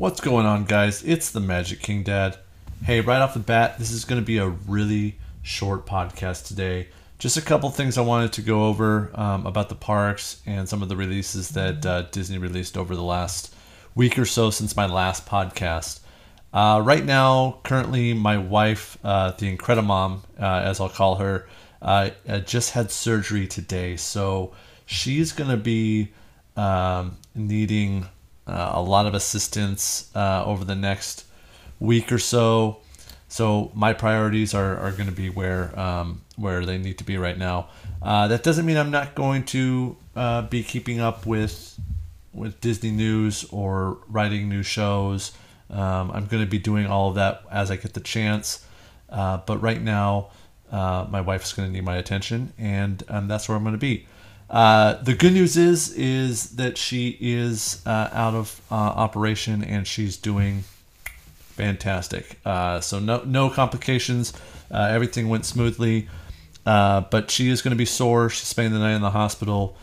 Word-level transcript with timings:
What's 0.00 0.22
going 0.22 0.46
on, 0.46 0.64
guys? 0.64 1.02
It's 1.04 1.30
the 1.30 1.40
Magic 1.40 1.80
King 1.80 2.04
Dad. 2.04 2.38
Hey, 2.84 3.02
right 3.02 3.20
off 3.20 3.34
the 3.34 3.38
bat, 3.38 3.78
this 3.78 3.90
is 3.90 4.06
going 4.06 4.18
to 4.18 4.24
be 4.24 4.38
a 4.38 4.48
really 4.48 5.18
short 5.42 5.84
podcast 5.84 6.46
today. 6.46 6.88
Just 7.18 7.36
a 7.36 7.42
couple 7.42 7.68
things 7.68 7.98
I 7.98 8.00
wanted 8.00 8.32
to 8.32 8.40
go 8.40 8.64
over 8.64 9.10
um, 9.12 9.46
about 9.46 9.68
the 9.68 9.74
parks 9.74 10.40
and 10.46 10.66
some 10.66 10.82
of 10.82 10.88
the 10.88 10.96
releases 10.96 11.50
that 11.50 11.84
uh, 11.84 12.02
Disney 12.12 12.38
released 12.38 12.78
over 12.78 12.96
the 12.96 13.02
last 13.02 13.54
week 13.94 14.18
or 14.18 14.24
so 14.24 14.48
since 14.48 14.74
my 14.74 14.86
last 14.86 15.26
podcast. 15.26 16.00
Uh, 16.50 16.80
right 16.82 17.04
now, 17.04 17.58
currently, 17.62 18.14
my 18.14 18.38
wife, 18.38 18.96
uh, 19.04 19.32
the 19.32 19.54
Incredimom, 19.54 20.20
uh, 20.40 20.62
as 20.64 20.80
I'll 20.80 20.88
call 20.88 21.16
her, 21.16 21.46
uh, 21.82 22.08
uh, 22.26 22.38
just 22.38 22.70
had 22.70 22.90
surgery 22.90 23.46
today. 23.46 23.96
So 23.96 24.54
she's 24.86 25.32
going 25.32 25.50
to 25.50 25.58
be 25.58 26.10
um, 26.56 27.18
needing 27.34 28.06
uh, 28.46 28.72
a 28.74 28.82
lot 28.82 29.06
of 29.06 29.14
assistance 29.14 30.10
uh, 30.14 30.44
over 30.44 30.64
the 30.64 30.74
next 30.74 31.24
week 31.78 32.10
or 32.12 32.18
so. 32.18 32.80
So 33.28 33.70
my 33.74 33.92
priorities 33.92 34.54
are, 34.54 34.76
are 34.76 34.90
going 34.90 35.06
to 35.06 35.14
be 35.14 35.30
where 35.30 35.78
um, 35.78 36.22
where 36.36 36.66
they 36.66 36.78
need 36.78 36.98
to 36.98 37.04
be 37.04 37.16
right 37.16 37.38
now. 37.38 37.68
Uh, 38.02 38.26
that 38.28 38.42
doesn't 38.42 38.66
mean 38.66 38.76
I'm 38.76 38.90
not 38.90 39.14
going 39.14 39.44
to 39.46 39.96
uh, 40.16 40.42
be 40.42 40.62
keeping 40.62 41.00
up 41.00 41.26
with 41.26 41.78
with 42.32 42.60
Disney 42.60 42.90
news 42.90 43.44
or 43.50 43.98
writing 44.08 44.48
new 44.48 44.62
shows. 44.62 45.32
Um, 45.70 46.10
I'm 46.10 46.26
going 46.26 46.42
to 46.42 46.50
be 46.50 46.58
doing 46.58 46.86
all 46.86 47.10
of 47.10 47.14
that 47.14 47.42
as 47.50 47.70
I 47.70 47.76
get 47.76 47.94
the 47.94 48.00
chance. 48.00 48.66
Uh, 49.08 49.38
but 49.38 49.60
right 49.62 49.80
now, 49.80 50.30
uh, 50.70 51.06
my 51.08 51.20
wife's 51.20 51.52
going 51.52 51.68
to 51.68 51.72
need 51.72 51.84
my 51.84 51.96
attention, 51.96 52.52
and 52.58 53.02
um, 53.08 53.28
that's 53.28 53.48
where 53.48 53.56
I'm 53.56 53.64
going 53.64 53.74
to 53.74 53.78
be. 53.78 54.06
Uh, 54.50 55.00
the 55.02 55.14
good 55.14 55.32
news 55.32 55.56
is 55.56 55.92
is 55.92 56.50
that 56.56 56.76
she 56.76 57.16
is 57.20 57.80
uh, 57.86 58.08
out 58.12 58.34
of 58.34 58.60
uh, 58.70 58.74
operation 58.74 59.62
and 59.62 59.86
she's 59.86 60.16
doing 60.16 60.64
fantastic. 61.54 62.40
Uh, 62.44 62.80
so 62.80 62.98
no 62.98 63.22
no 63.24 63.48
complications. 63.48 64.32
Uh, 64.68 64.88
everything 64.90 65.28
went 65.28 65.44
smoothly, 65.44 66.08
but 66.64 67.30
she 67.30 67.48
is 67.48 67.62
going 67.62 67.70
to 67.70 67.78
be 67.78 67.84
sore. 67.84 68.28
She's 68.28 68.48
spending 68.48 68.72
the 68.72 68.80
night 68.80 68.94
in 68.94 69.02
the 69.02 69.10
hospital, 69.10 69.76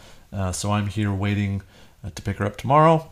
so 0.52 0.72
I'm 0.72 0.88
here 0.88 1.14
waiting 1.14 1.62
to 2.16 2.22
pick 2.22 2.38
her 2.38 2.46
up 2.46 2.58
tomorrow. 2.58 3.10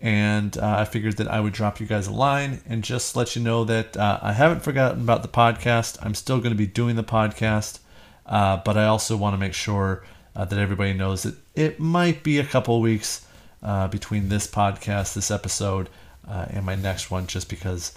And 0.00 0.56
I 0.58 0.84
figured 0.84 1.18
that 1.18 1.28
I 1.28 1.38
would 1.38 1.52
drop 1.52 1.78
you 1.78 1.86
guys 1.86 2.08
a 2.08 2.12
line 2.12 2.60
and 2.66 2.82
just 2.82 3.14
let 3.14 3.36
you 3.36 3.42
know 3.42 3.62
that 3.64 3.96
I 3.96 4.32
haven't 4.32 4.64
forgotten 4.64 5.02
about 5.02 5.22
the 5.22 5.28
podcast. 5.28 5.96
I'm 6.02 6.14
still 6.14 6.38
going 6.38 6.50
to 6.50 6.58
be 6.58 6.66
doing 6.66 6.96
the 6.96 7.04
podcast, 7.04 7.78
but 8.24 8.76
I 8.76 8.86
also 8.86 9.16
want 9.16 9.34
to 9.34 9.38
make 9.38 9.54
sure 9.54 10.02
uh, 10.34 10.44
that 10.44 10.58
everybody 10.58 10.92
knows 10.92 11.22
that 11.22 11.34
it 11.54 11.78
might 11.78 12.22
be 12.22 12.38
a 12.38 12.44
couple 12.44 12.80
weeks 12.80 13.26
uh, 13.62 13.88
between 13.88 14.28
this 14.28 14.46
podcast, 14.46 15.14
this 15.14 15.30
episode, 15.30 15.88
uh, 16.26 16.46
and 16.50 16.64
my 16.64 16.74
next 16.74 17.10
one, 17.10 17.26
just 17.26 17.48
because 17.48 17.96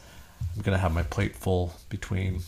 I'm 0.55 0.61
going 0.61 0.75
to 0.75 0.81
have 0.81 0.93
my 0.93 1.03
plate 1.03 1.35
full 1.35 1.73
between 1.89 2.41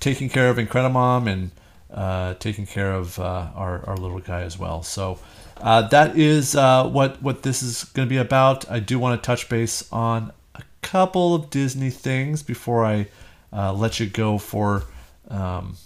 taking 0.00 0.28
care 0.28 0.48
of 0.48 0.56
Incredimom 0.56 1.30
and 1.30 1.50
uh, 1.92 2.34
taking 2.34 2.66
care 2.66 2.92
of 2.92 3.18
uh, 3.18 3.48
our, 3.54 3.84
our 3.86 3.96
little 3.96 4.20
guy 4.20 4.42
as 4.42 4.58
well. 4.58 4.82
So 4.82 5.18
uh, 5.58 5.88
that 5.88 6.16
is 6.16 6.54
what, 6.54 7.22
what 7.22 7.42
this 7.42 7.62
is 7.62 7.84
going 7.84 8.08
to 8.08 8.10
be 8.10 8.18
about. 8.18 8.70
I 8.70 8.80
do 8.80 8.98
want 8.98 9.20
to 9.20 9.26
touch 9.26 9.48
base 9.48 9.90
on 9.92 10.32
a 10.54 10.62
couple 10.82 11.34
of 11.34 11.50
Disney 11.50 11.90
things 11.90 12.42
before 12.42 12.84
I 12.84 13.08
let 13.52 14.00
you 14.00 14.06
go 14.06 14.38
for 14.38 14.84
um, 15.30 15.76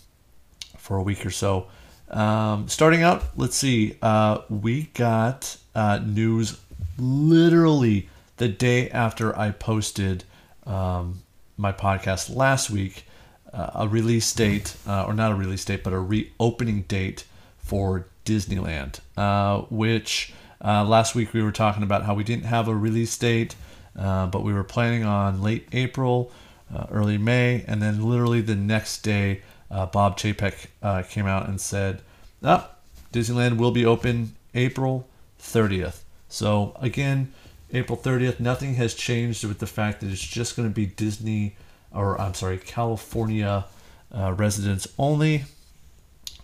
for 0.78 0.97
a 0.97 1.03
week 1.03 1.24
or 1.24 1.30
so. 1.30 1.66
Um, 2.12 2.68
starting 2.68 3.02
out, 3.02 3.24
let's 3.36 3.56
see. 3.56 3.96
Uh, 4.02 4.38
we 4.50 4.84
got 4.94 5.56
uh, 5.74 6.00
news 6.04 6.60
literally 6.98 8.08
the 8.36 8.48
day 8.48 8.90
after 8.90 9.36
I 9.38 9.50
posted 9.50 10.24
um, 10.66 11.22
my 11.56 11.72
podcast 11.72 12.34
last 12.34 12.70
week. 12.70 13.06
Uh, 13.52 13.70
a 13.74 13.88
release 13.88 14.32
date, 14.32 14.74
uh, 14.86 15.04
or 15.04 15.12
not 15.12 15.30
a 15.30 15.34
release 15.34 15.62
date, 15.64 15.84
but 15.84 15.92
a 15.92 15.98
reopening 15.98 16.82
date 16.82 17.24
for 17.58 18.06
Disneyland. 18.24 19.00
Uh, 19.14 19.62
which 19.68 20.32
uh, 20.64 20.84
last 20.84 21.14
week 21.14 21.34
we 21.34 21.42
were 21.42 21.52
talking 21.52 21.82
about 21.82 22.04
how 22.04 22.14
we 22.14 22.24
didn't 22.24 22.44
have 22.44 22.66
a 22.66 22.74
release 22.74 23.16
date, 23.18 23.54
but 23.94 24.42
we 24.42 24.54
were 24.54 24.64
planning 24.64 25.04
on 25.04 25.42
late 25.42 25.68
April, 25.72 26.32
early 26.90 27.18
May, 27.18 27.62
and 27.66 27.82
then 27.82 28.02
literally 28.02 28.40
the 28.40 28.54
next 28.54 29.02
day 29.02 29.42
uh, 29.72 29.87
Bob 29.87 30.19
Chapek 30.19 30.66
uh, 30.83 31.03
came 31.03 31.27
out 31.27 31.49
and 31.49 31.60
said, 31.60 32.03
"Ah, 32.44 32.71
Disneyland 33.12 33.56
will 33.56 33.71
be 33.71 33.84
open 33.87 34.37
April 34.55 35.09
30th." 35.41 36.03
So 36.28 36.77
again, 36.81 37.33
April 37.72 37.97
30th. 37.97 38.38
Nothing 38.38 38.75
has 38.75 38.94
changed 38.94 39.44
with 39.44 39.59
the 39.59 39.66
fact 39.66 40.00
that 40.00 40.10
it's 40.10 40.21
just 40.21 40.56
going 40.56 40.69
to 40.69 40.75
be 40.75 40.87
Disney, 40.87 41.56
or 41.91 42.21
I'm 42.21 42.34
sorry, 42.34 42.59
California 42.59 43.65
uh, 44.12 44.34
residents 44.34 44.87
only. 44.99 45.44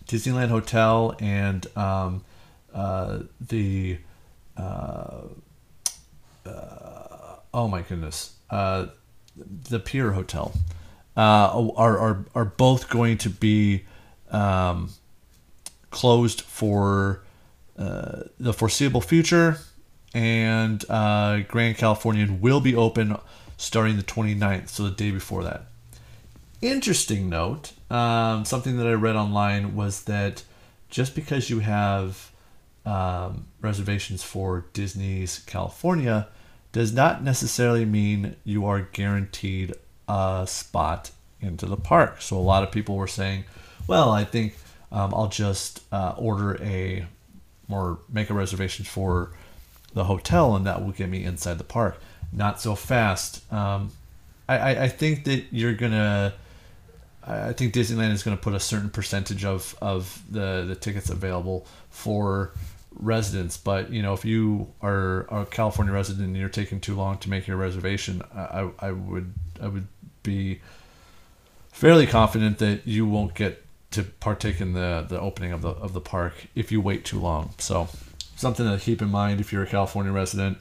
Disneyland 0.07 0.49
Hotel 0.49 1.15
and 1.21 1.67
um, 1.77 2.25
uh, 2.73 3.21
the 3.43 3.99
uh, 4.57 5.21
uh, 6.47 7.37
oh 7.53 7.69
my 7.69 7.83
goodness, 7.83 8.33
the 8.49 9.81
Pier 9.85 10.13
Hotel 10.13 10.55
uh, 11.19 11.69
are, 11.77 11.99
are 11.99 12.25
are 12.37 12.45
both 12.45 12.89
going 12.89 13.19
to 13.19 13.29
be 13.29 13.85
um, 14.31 14.91
closed 15.91 16.43
for 16.43 17.25
uh, 17.77 18.23
the 18.39 18.53
foreseeable 18.53 19.01
future, 19.01 19.59
and 20.15 20.85
uh, 20.89 21.41
Grand 21.41 21.77
Californian 21.77 22.41
will 22.41 22.61
be 22.61 22.77
open 22.77 23.17
starting 23.57 23.97
the 23.97 24.05
29th, 24.05 24.69
so 24.69 24.85
the 24.85 24.93
day 24.93 25.11
before 25.11 25.43
that. 25.43 25.65
Interesting 26.63 27.29
note, 27.29 27.73
um, 27.91 28.45
something 28.45 28.77
that 28.77 28.87
I 28.87 28.93
read 28.93 29.17
online 29.17 29.75
was 29.75 30.05
that 30.05 30.45
just 30.89 31.17
because 31.17 31.51
you 31.51 31.59
have 31.59 32.31
um, 32.87 33.47
reservations 33.61 34.23
for 34.23 34.67
Disney's 34.73 35.41
California 35.41 36.29
does 36.71 36.93
not 36.93 37.25
necessarily 37.25 37.85
mean 37.85 38.37
you 38.45 38.65
are 38.67 38.83
guaranteed 38.83 39.75
a 40.09 40.47
spot 40.47 41.11
into 41.41 41.67
the 41.67 41.77
park. 41.77 42.21
So 42.21 42.37
a 42.37 42.41
lot 42.41 42.63
of 42.63 42.73
people 42.73 42.97
were 42.97 43.07
saying, 43.07 43.45
well, 43.87 44.11
I 44.11 44.25
think 44.25 44.57
um, 44.91 45.15
I'll 45.15 45.29
just 45.29 45.83
uh, 45.93 46.15
order 46.17 46.61
a 46.63 47.07
or 47.71 47.99
make 48.11 48.31
a 48.31 48.35
reservation 48.35 48.85
for 48.85 49.33
the 49.93 50.05
hotel 50.05 50.57
and 50.57 50.67
that 50.67 50.83
will 50.83 50.93
get 50.93 51.09
me 51.09 51.25
inside 51.25 51.59
the 51.59 51.65
park. 51.65 52.01
Not 52.33 52.61
so 52.61 52.75
fast. 52.75 53.51
Um, 53.53 53.91
I, 54.49 54.85
I 54.85 54.89
think 54.89 55.25
that 55.25 55.45
you're 55.51 55.75
gonna. 55.75 56.35
I 57.27 57.53
think 57.53 57.75
Disneyland 57.75 58.13
is 58.13 58.23
going 58.23 58.37
to 58.37 58.43
put 58.43 58.55
a 58.55 58.61
certain 58.61 58.89
percentage 58.89 59.45
of, 59.45 59.77
of 59.83 60.23
the, 60.31 60.65
the 60.67 60.75
tickets 60.75 61.11
available 61.11 61.67
for 61.91 62.53
residents. 62.95 63.59
But 63.59 63.91
you 63.91 64.01
know, 64.01 64.15
if 64.15 64.25
you 64.25 64.73
are 64.81 65.27
a 65.31 65.45
California 65.45 65.93
resident 65.93 66.29
and 66.29 66.37
you're 66.37 66.49
taking 66.49 66.81
too 66.81 66.95
long 66.95 67.19
to 67.19 67.29
make 67.29 67.47
your 67.47 67.59
reservation, 67.59 68.23
I, 68.35 68.71
I 68.79 68.93
would 68.93 69.35
I 69.61 69.69
would 69.69 69.87
be 70.23 70.61
fairly 71.73 72.07
confident 72.07 72.59
that 72.59 72.87
you 72.87 73.07
won't 73.07 73.35
get 73.35 73.65
to 73.91 74.03
partake 74.03 74.61
in 74.61 74.73
the, 74.75 75.07
the 75.09 75.19
opening 75.19 75.53
of 75.53 75.63
the 75.63 75.71
of 75.71 75.93
the 75.93 76.01
park 76.01 76.35
if 76.55 76.71
you 76.71 76.81
wait 76.81 77.05
too 77.05 77.19
long. 77.19 77.55
So 77.59 77.89
something 78.37 78.67
to 78.69 78.79
keep 78.79 79.03
in 79.03 79.09
mind 79.09 79.41
if 79.41 79.53
you're 79.53 79.63
a 79.63 79.67
California 79.67 80.13
resident. 80.13 80.59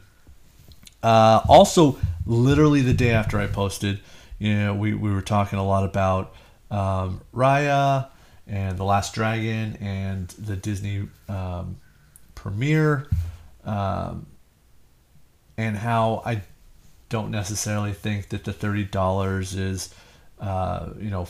Uh, 1.03 1.41
also, 1.47 1.97
literally 2.25 2.81
the 2.81 2.93
day 2.93 3.11
after 3.11 3.39
I 3.39 3.47
posted, 3.47 3.99
you 4.39 4.55
know, 4.55 4.73
we, 4.73 4.93
we 4.93 5.11
were 5.11 5.21
talking 5.21 5.59
a 5.59 5.65
lot 5.65 5.83
about 5.83 6.33
um, 6.71 7.21
Raya 7.33 8.09
and 8.47 8.77
The 8.77 8.83
Last 8.83 9.13
Dragon 9.13 9.77
and 9.79 10.27
the 10.29 10.55
Disney 10.55 11.07
um, 11.29 11.77
premiere, 12.33 13.07
um, 13.63 14.25
and 15.57 15.77
how 15.77 16.23
I 16.25 16.41
don't 17.09 17.31
necessarily 17.31 17.93
think 17.93 18.29
that 18.29 18.43
the 18.43 18.53
thirty 18.53 18.83
dollars 18.83 19.55
is, 19.55 19.93
uh, 20.39 20.89
you 20.99 21.09
know, 21.09 21.27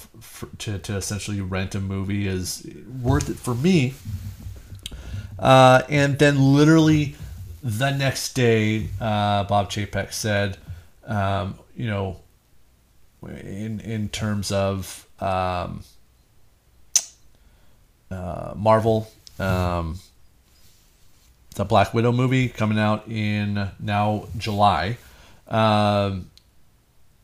to 0.60 0.80
to 0.80 0.96
essentially 0.96 1.42
rent 1.42 1.76
a 1.76 1.80
movie 1.80 2.28
is 2.28 2.68
worth 3.02 3.30
it 3.30 3.38
for 3.38 3.56
me. 3.56 3.94
Uh, 5.40 5.84
and 5.90 6.18
then 6.18 6.54
literally 6.54 7.16
the 7.62 7.92
next 7.92 8.34
day, 8.34 8.90
uh, 9.00 9.44
Bob 9.44 9.70
Chapek 9.70 10.12
said, 10.12 10.58
um, 11.06 11.60
you 11.76 11.88
know, 11.88 12.18
in 13.22 13.80
in 13.82 14.10
terms 14.10 14.52
of 14.52 15.08
um, 15.20 15.84
uh, 18.10 18.54
Marvel. 18.56 19.12
Um, 19.40 20.00
the 21.58 21.66
Black 21.66 21.94
Widow 21.94 22.12
movie 22.12 22.50
coming 22.50 22.78
out 22.80 23.08
in 23.08 23.70
now 23.80 24.28
July. 24.38 24.98
Um, 25.48 26.30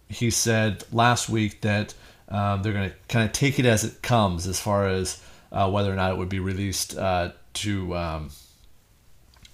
he 0.09 0.29
said 0.29 0.83
last 0.91 1.29
week 1.29 1.61
that 1.61 1.93
um, 2.29 2.63
they're 2.63 2.73
going 2.73 2.89
to 2.89 2.95
kind 3.09 3.25
of 3.25 3.33
take 3.33 3.59
it 3.59 3.65
as 3.65 3.83
it 3.83 4.01
comes 4.01 4.47
as 4.47 4.59
far 4.59 4.87
as 4.87 5.21
uh, 5.51 5.69
whether 5.69 5.91
or 5.91 5.95
not 5.95 6.11
it 6.11 6.17
would 6.17 6.29
be 6.29 6.39
released 6.39 6.97
uh, 6.97 7.31
to 7.53 7.95
um, 7.95 8.29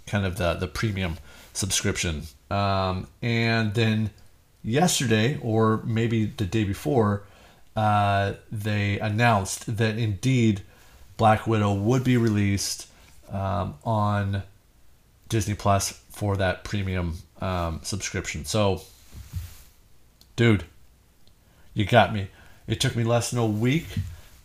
kind 0.08 0.26
of 0.26 0.38
the, 0.38 0.54
the 0.56 0.68
premium 0.68 1.18
subscription. 1.54 2.24
Um, 2.50 3.08
and 3.22 3.74
then 3.74 4.12
yesterday, 4.64 5.40
or 5.42 5.82
maybe 5.86 6.26
the 6.26 6.46
day 6.46 6.64
before, 6.64 7.24
uh, 7.76 8.34
they 8.52 9.00
announced 9.00 9.78
that 9.78 9.98
indeed 9.98 10.62
Black 11.18 11.46
Widow 11.48 11.74
would 11.74 12.04
be 12.04 12.18
released 12.18 12.88
um, 13.32 13.76
on 13.84 14.44
Disney 15.28 15.54
Plus 15.54 15.92
for 16.10 16.38
that 16.38 16.64
premium 16.64 17.20
um, 17.40 17.80
subscription. 17.84 18.46
So, 18.46 18.82
dude, 20.36 20.66
you 21.74 21.86
got 21.86 22.14
me. 22.14 22.28
It 22.68 22.80
took 22.80 22.96
me 22.96 23.04
less 23.04 23.32
than 23.32 23.40
a 23.40 23.46
week 23.46 23.88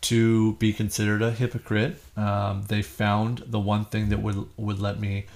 to 0.02 0.54
be 0.54 0.72
considered 0.72 1.22
a 1.22 1.30
hypocrite. 1.30 1.96
Um, 2.16 2.64
they 2.68 2.82
found 2.82 3.38
the 3.46 3.58
one 3.58 3.86
thing 3.86 4.10
that 4.10 4.20
would 4.20 4.46
would 4.56 4.78
let 4.78 5.00
me 5.00 5.26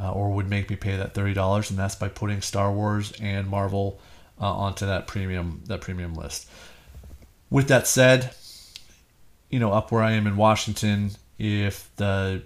uh, 0.00 0.12
or 0.12 0.30
would 0.30 0.48
make 0.48 0.70
me 0.70 0.76
pay 0.76 0.96
that 0.96 1.14
thirty 1.14 1.34
dollars, 1.34 1.70
and 1.70 1.78
that's 1.78 1.94
by 1.94 2.08
putting 2.08 2.40
Star 2.40 2.72
Wars 2.72 3.12
and 3.20 3.48
Marvel 3.48 4.00
uh, 4.40 4.52
onto 4.52 4.86
that 4.86 5.06
premium 5.06 5.62
that 5.66 5.80
premium 5.80 6.14
list. 6.14 6.48
With 7.50 7.68
that 7.68 7.86
said, 7.86 8.34
you 9.50 9.60
know, 9.60 9.72
up 9.72 9.92
where 9.92 10.02
I 10.02 10.12
am 10.12 10.26
in 10.26 10.36
Washington, 10.36 11.10
if 11.38 11.90
the 11.96 12.42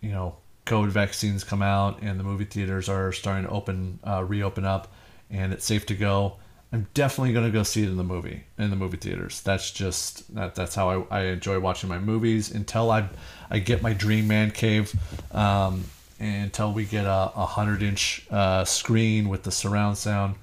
you 0.00 0.10
know 0.10 0.36
COVID 0.66 0.88
vaccines 0.88 1.44
come 1.44 1.62
out 1.62 2.00
and 2.02 2.18
the 2.18 2.24
movie 2.24 2.44
theaters 2.44 2.88
are 2.88 3.12
starting 3.12 3.44
to 3.44 3.50
open 3.50 3.98
uh, 4.06 4.24
reopen 4.24 4.64
up, 4.64 4.92
and 5.30 5.52
it's 5.52 5.64
safe 5.64 5.86
to 5.86 5.94
go. 5.94 6.38
I'm 6.72 6.88
definitely 6.92 7.32
gonna 7.32 7.50
go 7.50 7.62
see 7.62 7.82
it 7.84 7.88
in 7.88 7.96
the 7.96 8.04
movie 8.04 8.44
in 8.58 8.70
the 8.70 8.76
movie 8.76 8.96
theaters. 8.96 9.42
That's 9.42 9.70
just 9.70 10.34
that 10.34 10.54
that's 10.54 10.74
how 10.74 11.06
I, 11.10 11.20
I 11.20 11.24
enjoy 11.26 11.60
watching 11.60 11.88
my 11.88 11.98
movies 11.98 12.50
until 12.50 12.90
I 12.90 13.08
I 13.50 13.58
get 13.58 13.82
my 13.82 13.92
dream 13.92 14.26
man 14.26 14.50
cave 14.50 14.92
um, 15.32 15.84
until 16.18 16.72
we 16.72 16.84
get 16.84 17.04
a, 17.04 17.30
a 17.36 17.46
hundred 17.46 17.82
inch 17.82 18.26
uh, 18.30 18.64
screen 18.64 19.28
with 19.28 19.42
the 19.44 19.52
surround 19.52 19.98
sound. 19.98 20.36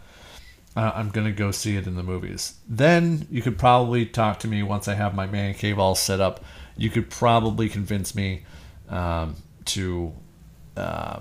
Uh, 0.74 0.92
I'm 0.96 1.10
gonna 1.10 1.34
go 1.34 1.52
see 1.52 1.76
it 1.76 1.86
in 1.86 1.96
the 1.96 2.04
movies. 2.04 2.54
Then 2.66 3.28
you 3.30 3.42
could 3.42 3.58
probably 3.58 4.06
talk 4.06 4.40
to 4.40 4.48
me 4.48 4.64
once 4.64 4.88
I 4.88 4.94
have 4.94 5.14
my 5.14 5.26
man 5.26 5.54
cave 5.54 5.80
all 5.80 5.96
set 5.96 6.22
up. 6.22 6.46
You 6.78 6.90
could 6.90 7.10
probably 7.10 7.68
convince 7.68 8.16
me 8.16 8.44
um, 8.88 9.36
to 9.66 10.14
uh, 10.78 11.20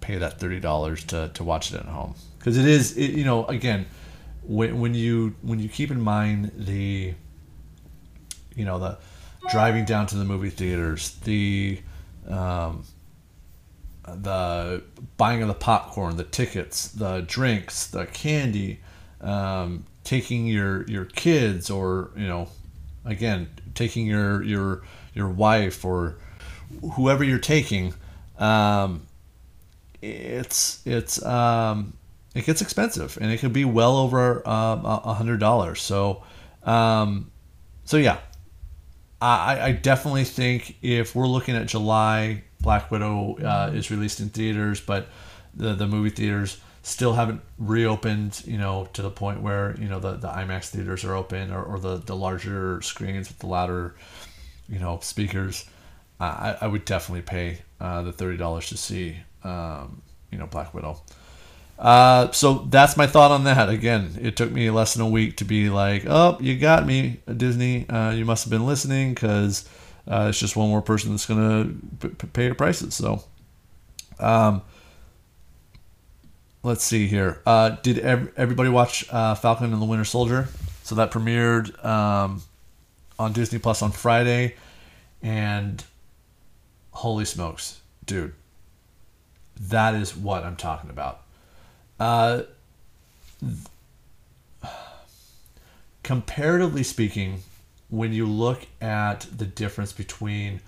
pay 0.00 0.18
that 0.18 0.38
thirty 0.38 0.60
dollars 0.60 1.04
to 1.04 1.30
to 1.34 1.44
watch 1.44 1.72
it 1.72 1.80
at 1.80 1.86
home. 1.86 2.14
Because 2.38 2.58
it 2.58 2.66
is 2.66 2.96
it, 2.96 3.12
you 3.12 3.24
know 3.24 3.46
again 3.46 3.86
when, 4.42 4.80
when 4.80 4.94
you 4.94 5.34
when 5.42 5.58
you 5.58 5.68
keep 5.68 5.90
in 5.90 6.00
mind 6.00 6.52
the 6.56 7.14
you 8.54 8.64
know 8.64 8.78
the 8.78 8.98
driving 9.50 9.84
down 9.84 10.06
to 10.06 10.16
the 10.16 10.24
movie 10.24 10.50
theaters 10.50 11.12
the 11.24 11.80
um, 12.28 12.84
the 14.06 14.82
buying 15.16 15.42
of 15.42 15.48
the 15.48 15.54
popcorn 15.54 16.16
the 16.16 16.24
tickets 16.24 16.88
the 16.88 17.20
drinks 17.22 17.86
the 17.88 18.06
candy 18.06 18.80
um, 19.20 19.84
taking 20.04 20.46
your 20.46 20.84
your 20.88 21.04
kids 21.04 21.70
or 21.70 22.10
you 22.16 22.26
know 22.26 22.48
again 23.04 23.48
taking 23.74 24.06
your 24.06 24.42
your 24.42 24.82
your 25.14 25.28
wife 25.28 25.84
or 25.84 26.18
whoever 26.94 27.22
you're 27.24 27.38
taking 27.38 27.94
um, 28.38 29.06
it's 30.00 30.84
it's 30.84 31.24
um, 31.24 31.92
it 32.34 32.44
gets 32.44 32.60
expensive 32.60 33.16
and 33.20 33.30
it 33.30 33.38
could 33.38 33.52
be 33.52 33.64
well 33.64 33.96
over 33.96 34.46
um, 34.48 34.84
a 34.84 35.14
hundred 35.14 35.38
dollars. 35.38 35.80
So, 35.80 36.24
um, 36.64 37.30
so 37.84 37.96
yeah, 37.96 38.18
I, 39.20 39.60
I 39.60 39.72
definitely 39.72 40.24
think 40.24 40.76
if 40.82 41.14
we're 41.14 41.28
looking 41.28 41.54
at 41.54 41.66
July, 41.66 42.42
Black 42.60 42.90
Widow 42.90 43.36
uh, 43.36 43.70
is 43.72 43.90
released 43.90 44.20
in 44.20 44.28
theaters, 44.30 44.80
but 44.80 45.08
the 45.54 45.74
the 45.74 45.86
movie 45.86 46.10
theaters 46.10 46.58
still 46.82 47.12
haven't 47.12 47.40
reopened, 47.58 48.42
you 48.44 48.58
know, 48.58 48.88
to 48.94 49.02
the 49.02 49.10
point 49.10 49.40
where 49.40 49.76
you 49.78 49.88
know 49.88 50.00
the, 50.00 50.14
the 50.14 50.28
IMAX 50.28 50.70
theaters 50.70 51.04
are 51.04 51.14
open 51.14 51.52
or, 51.52 51.62
or 51.62 51.78
the 51.78 51.98
the 51.98 52.16
larger 52.16 52.82
screens 52.82 53.28
with 53.28 53.38
the 53.38 53.46
louder, 53.46 53.94
you 54.68 54.80
know, 54.80 54.98
speakers. 55.00 55.66
I, 56.24 56.58
I 56.62 56.66
would 56.66 56.84
definitely 56.84 57.22
pay 57.22 57.58
uh, 57.80 58.02
the 58.02 58.12
thirty 58.12 58.36
dollars 58.36 58.68
to 58.68 58.76
see, 58.76 59.16
um, 59.44 60.02
you 60.30 60.38
know, 60.38 60.46
Black 60.46 60.72
Widow. 60.74 61.00
Uh, 61.78 62.30
so 62.30 62.66
that's 62.70 62.96
my 62.96 63.06
thought 63.06 63.32
on 63.32 63.44
that. 63.44 63.68
Again, 63.68 64.16
it 64.20 64.36
took 64.36 64.52
me 64.52 64.70
less 64.70 64.94
than 64.94 65.02
a 65.02 65.08
week 65.08 65.38
to 65.38 65.44
be 65.44 65.68
like, 65.68 66.04
"Oh, 66.06 66.36
you 66.40 66.56
got 66.56 66.86
me, 66.86 67.20
Disney. 67.36 67.88
Uh, 67.88 68.10
you 68.12 68.24
must 68.24 68.44
have 68.44 68.50
been 68.50 68.66
listening 68.66 69.14
because 69.14 69.68
uh, 70.06 70.26
it's 70.28 70.38
just 70.38 70.54
one 70.54 70.68
more 70.68 70.82
person 70.82 71.10
that's 71.10 71.26
gonna 71.26 71.72
p- 72.00 72.08
pay 72.32 72.46
your 72.46 72.54
prices." 72.54 72.94
So, 72.94 73.24
um, 74.20 74.62
let's 76.62 76.84
see 76.84 77.08
here. 77.08 77.40
Uh, 77.44 77.70
did 77.82 77.98
ev- 77.98 78.32
everybody 78.36 78.68
watch 78.68 79.04
uh, 79.10 79.34
Falcon 79.34 79.72
and 79.72 79.82
the 79.82 79.86
Winter 79.86 80.04
Soldier? 80.04 80.48
So 80.84 80.94
that 80.96 81.10
premiered 81.10 81.84
um, 81.84 82.42
on 83.18 83.32
Disney 83.32 83.58
Plus 83.58 83.82
on 83.82 83.90
Friday, 83.92 84.54
and 85.22 85.82
holy 86.92 87.24
smokes, 87.24 87.80
dude, 88.06 88.34
that 89.60 89.94
is 89.94 90.16
what 90.16 90.44
I'm 90.44 90.56
talking 90.56 90.90
about. 90.90 91.22
Uh, 91.98 92.42
comparatively 96.02 96.82
speaking, 96.82 97.42
when 97.90 98.12
you 98.12 98.26
look 98.26 98.66
at 98.80 99.26
the 99.36 99.44
difference 99.44 99.92
between 99.92 100.60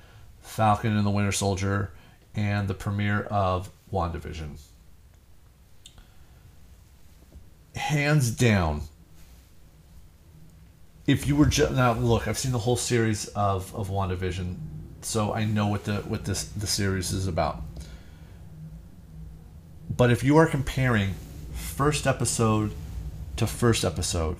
Falcon 0.42 0.96
and 0.96 1.06
the 1.06 1.10
Winter 1.10 1.32
Soldier 1.32 1.90
and 2.34 2.68
the 2.68 2.74
premiere 2.74 3.22
of 3.22 3.70
WandaVision, 3.92 4.60
hands 7.74 8.30
down, 8.30 8.82
if 11.06 11.26
you 11.26 11.36
were 11.36 11.46
just 11.46 11.72
now 11.72 11.92
look, 11.94 12.28
I've 12.28 12.38
seen 12.38 12.52
the 12.52 12.58
whole 12.58 12.76
series 12.76 13.26
of 13.28 13.74
of 13.74 13.88
WandaVision, 13.88 14.56
so 15.04 15.32
I 15.32 15.44
know 15.44 15.66
what 15.66 15.84
the 15.84 15.96
what 15.96 16.24
this 16.24 16.44
the 16.44 16.66
series 16.66 17.12
is 17.12 17.26
about. 17.26 17.62
But 19.94 20.10
if 20.10 20.24
you 20.24 20.36
are 20.36 20.46
comparing 20.46 21.14
first 21.52 22.06
episode 22.06 22.72
to 23.36 23.46
first 23.46 23.84
episode, 23.84 24.38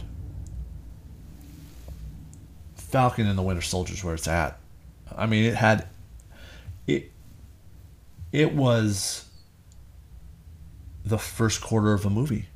Falcon 2.77 3.27
and 3.27 3.39
the 3.39 3.43
Winter 3.43 3.63
Soldier 3.63 3.95
is 3.95 4.05
where 4.05 4.15
it's 4.15 4.29
at. 4.29 4.59
I 5.17 5.27
mean, 5.27 5.45
it 5.45 5.55
had 5.55 5.87
it. 6.87 7.13
It 8.33 8.55
was 8.55 9.29
the 11.05 11.19
first 11.19 11.61
quarter 11.61 11.93
of 11.93 12.05
a 12.05 12.11
movie. 12.11 12.47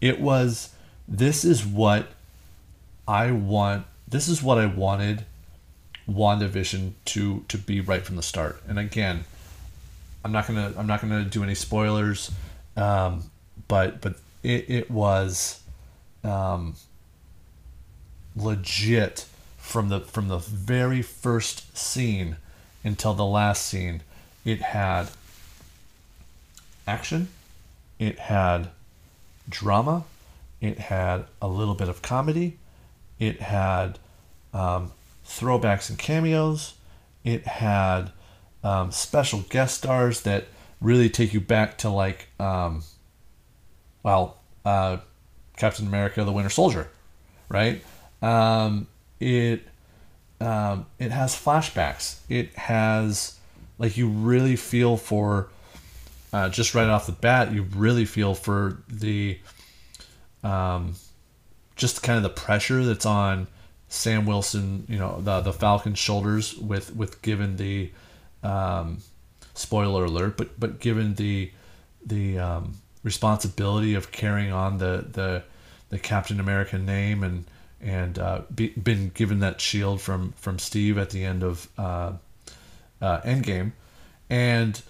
It 0.00 0.20
was. 0.20 0.74
This 1.08 1.44
is 1.44 1.66
what 1.66 2.08
I 3.08 3.32
want. 3.32 3.86
This 4.06 4.28
is 4.28 4.42
what 4.42 4.58
I 4.58 4.66
wanted 4.66 5.24
WandaVision 6.08 6.92
to 7.06 7.44
to 7.48 7.58
be 7.58 7.80
right 7.80 8.04
from 8.04 8.16
the 8.16 8.22
start. 8.22 8.62
And 8.68 8.78
again, 8.78 9.24
I'm 10.24 10.32
not 10.32 10.46
gonna 10.46 10.72
I'm 10.76 10.86
not 10.86 11.00
gonna 11.00 11.24
do 11.24 11.42
any 11.42 11.54
spoilers, 11.54 12.30
um, 12.76 13.30
but 13.68 14.00
but 14.00 14.16
it, 14.42 14.68
it 14.68 14.90
was 14.90 15.60
um, 16.24 16.74
legit 18.36 19.26
from 19.58 19.88
the 19.88 20.00
from 20.00 20.28
the 20.28 20.38
very 20.38 21.02
first 21.02 21.76
scene 21.76 22.36
until 22.84 23.14
the 23.14 23.24
last 23.24 23.66
scene. 23.66 24.02
It 24.44 24.60
had 24.60 25.10
action, 26.86 27.28
it 27.98 28.18
had 28.18 28.68
drama, 29.48 30.04
it 30.60 30.78
had 30.78 31.26
a 31.40 31.48
little 31.48 31.74
bit 31.74 31.88
of 31.88 32.02
comedy, 32.02 32.56
it 33.18 33.40
had 33.40 33.98
um, 34.52 34.92
throwbacks 35.30 35.88
and 35.88 35.98
cameos, 35.98 36.74
it 37.24 37.46
had 37.46 38.12
um, 38.64 38.90
special 38.90 39.40
guest 39.48 39.78
stars 39.78 40.22
that 40.22 40.46
really 40.80 41.08
take 41.08 41.32
you 41.32 41.40
back 41.40 41.78
to 41.78 41.88
like, 41.88 42.28
um, 42.38 42.82
well, 44.02 44.38
uh, 44.64 44.98
Captain 45.56 45.86
America: 45.86 46.24
The 46.24 46.32
Winter 46.32 46.50
Soldier, 46.50 46.88
right? 47.48 47.82
Um, 48.22 48.86
it 49.20 49.62
um, 50.40 50.86
it 50.98 51.10
has 51.10 51.34
flashbacks. 51.34 52.18
It 52.28 52.54
has 52.56 53.38
like 53.78 53.96
you 53.96 54.08
really 54.08 54.56
feel 54.56 54.96
for 54.96 55.48
uh, 56.32 56.48
just 56.48 56.74
right 56.74 56.88
off 56.88 57.06
the 57.06 57.12
bat. 57.12 57.52
You 57.52 57.62
really 57.62 58.04
feel 58.04 58.34
for 58.34 58.82
the 58.88 59.38
um, 60.42 60.94
just 61.76 62.02
kind 62.02 62.16
of 62.16 62.22
the 62.22 62.30
pressure 62.30 62.84
that's 62.84 63.06
on 63.06 63.46
Sam 63.90 64.24
Wilson, 64.24 64.86
you 64.88 64.98
know, 64.98 65.20
the 65.20 65.40
the 65.40 65.52
Falcon's 65.52 65.98
shoulders 65.98 66.56
with 66.56 66.94
with 66.94 67.20
given 67.22 67.56
the 67.56 67.90
um, 68.42 68.98
spoiler 69.54 70.04
alert, 70.04 70.36
but 70.36 70.58
but 70.58 70.78
given 70.78 71.14
the 71.16 71.50
the 72.06 72.38
um, 72.38 72.74
responsibility 73.02 73.94
of 73.94 74.12
carrying 74.12 74.52
on 74.52 74.78
the 74.78 75.04
the 75.12 75.42
the 75.90 75.98
Captain 75.98 76.38
America 76.38 76.78
name 76.78 77.24
and 77.24 77.44
and 77.80 78.18
uh, 78.18 78.42
be, 78.54 78.68
been 78.68 79.10
given 79.10 79.40
that 79.40 79.60
shield 79.60 80.00
from 80.00 80.32
from 80.36 80.60
Steve 80.60 80.96
at 80.96 81.10
the 81.10 81.24
end 81.24 81.42
of 81.42 81.68
uh, 81.76 82.12
uh, 83.02 83.20
Endgame, 83.22 83.72
and 84.30 84.80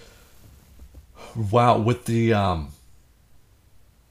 wow, 1.51 1.79
with 1.79 2.05
the 2.05 2.35
um, 2.35 2.69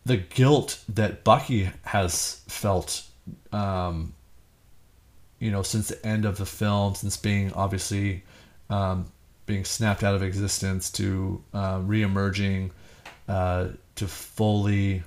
the 0.03 0.17
guilt 0.17 0.83
that 0.89 1.23
Bucky 1.23 1.69
has 1.83 2.41
felt, 2.47 3.03
um, 3.51 4.13
you 5.39 5.51
know, 5.51 5.63
since 5.63 5.87
the 5.87 6.05
end 6.05 6.25
of 6.25 6.37
the 6.37 6.45
film, 6.45 6.95
since 6.95 7.17
being 7.17 7.51
obviously 7.53 8.23
um, 8.69 9.11
being 9.45 9.65
snapped 9.65 10.03
out 10.03 10.13
of 10.13 10.21
existence 10.21 10.91
to 10.91 11.43
uh, 11.53 11.79
reemerging, 11.79 12.71
uh, 13.27 13.69
to 13.95 14.07
fully 14.07 15.03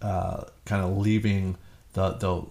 uh, 0.00 0.44
kind 0.64 0.84
of 0.84 0.98
leaving 0.98 1.56
the 1.92 2.10
the 2.14 2.42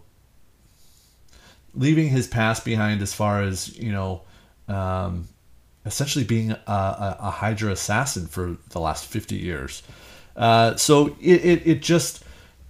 leaving 1.73 2.09
his 2.09 2.27
past 2.27 2.65
behind 2.65 3.01
as 3.01 3.13
far 3.13 3.41
as 3.41 3.77
you 3.77 3.91
know 3.91 4.21
um, 4.67 5.27
essentially 5.85 6.23
being 6.23 6.51
a, 6.51 6.57
a, 6.67 7.17
a, 7.19 7.29
hydra 7.29 7.71
assassin 7.71 8.27
for 8.27 8.57
the 8.69 8.79
last 8.79 9.05
50 9.05 9.35
years. 9.35 9.83
Uh, 10.35 10.75
so 10.75 11.07
it, 11.19 11.43
it, 11.43 11.67
it 11.67 11.81
just 11.81 12.23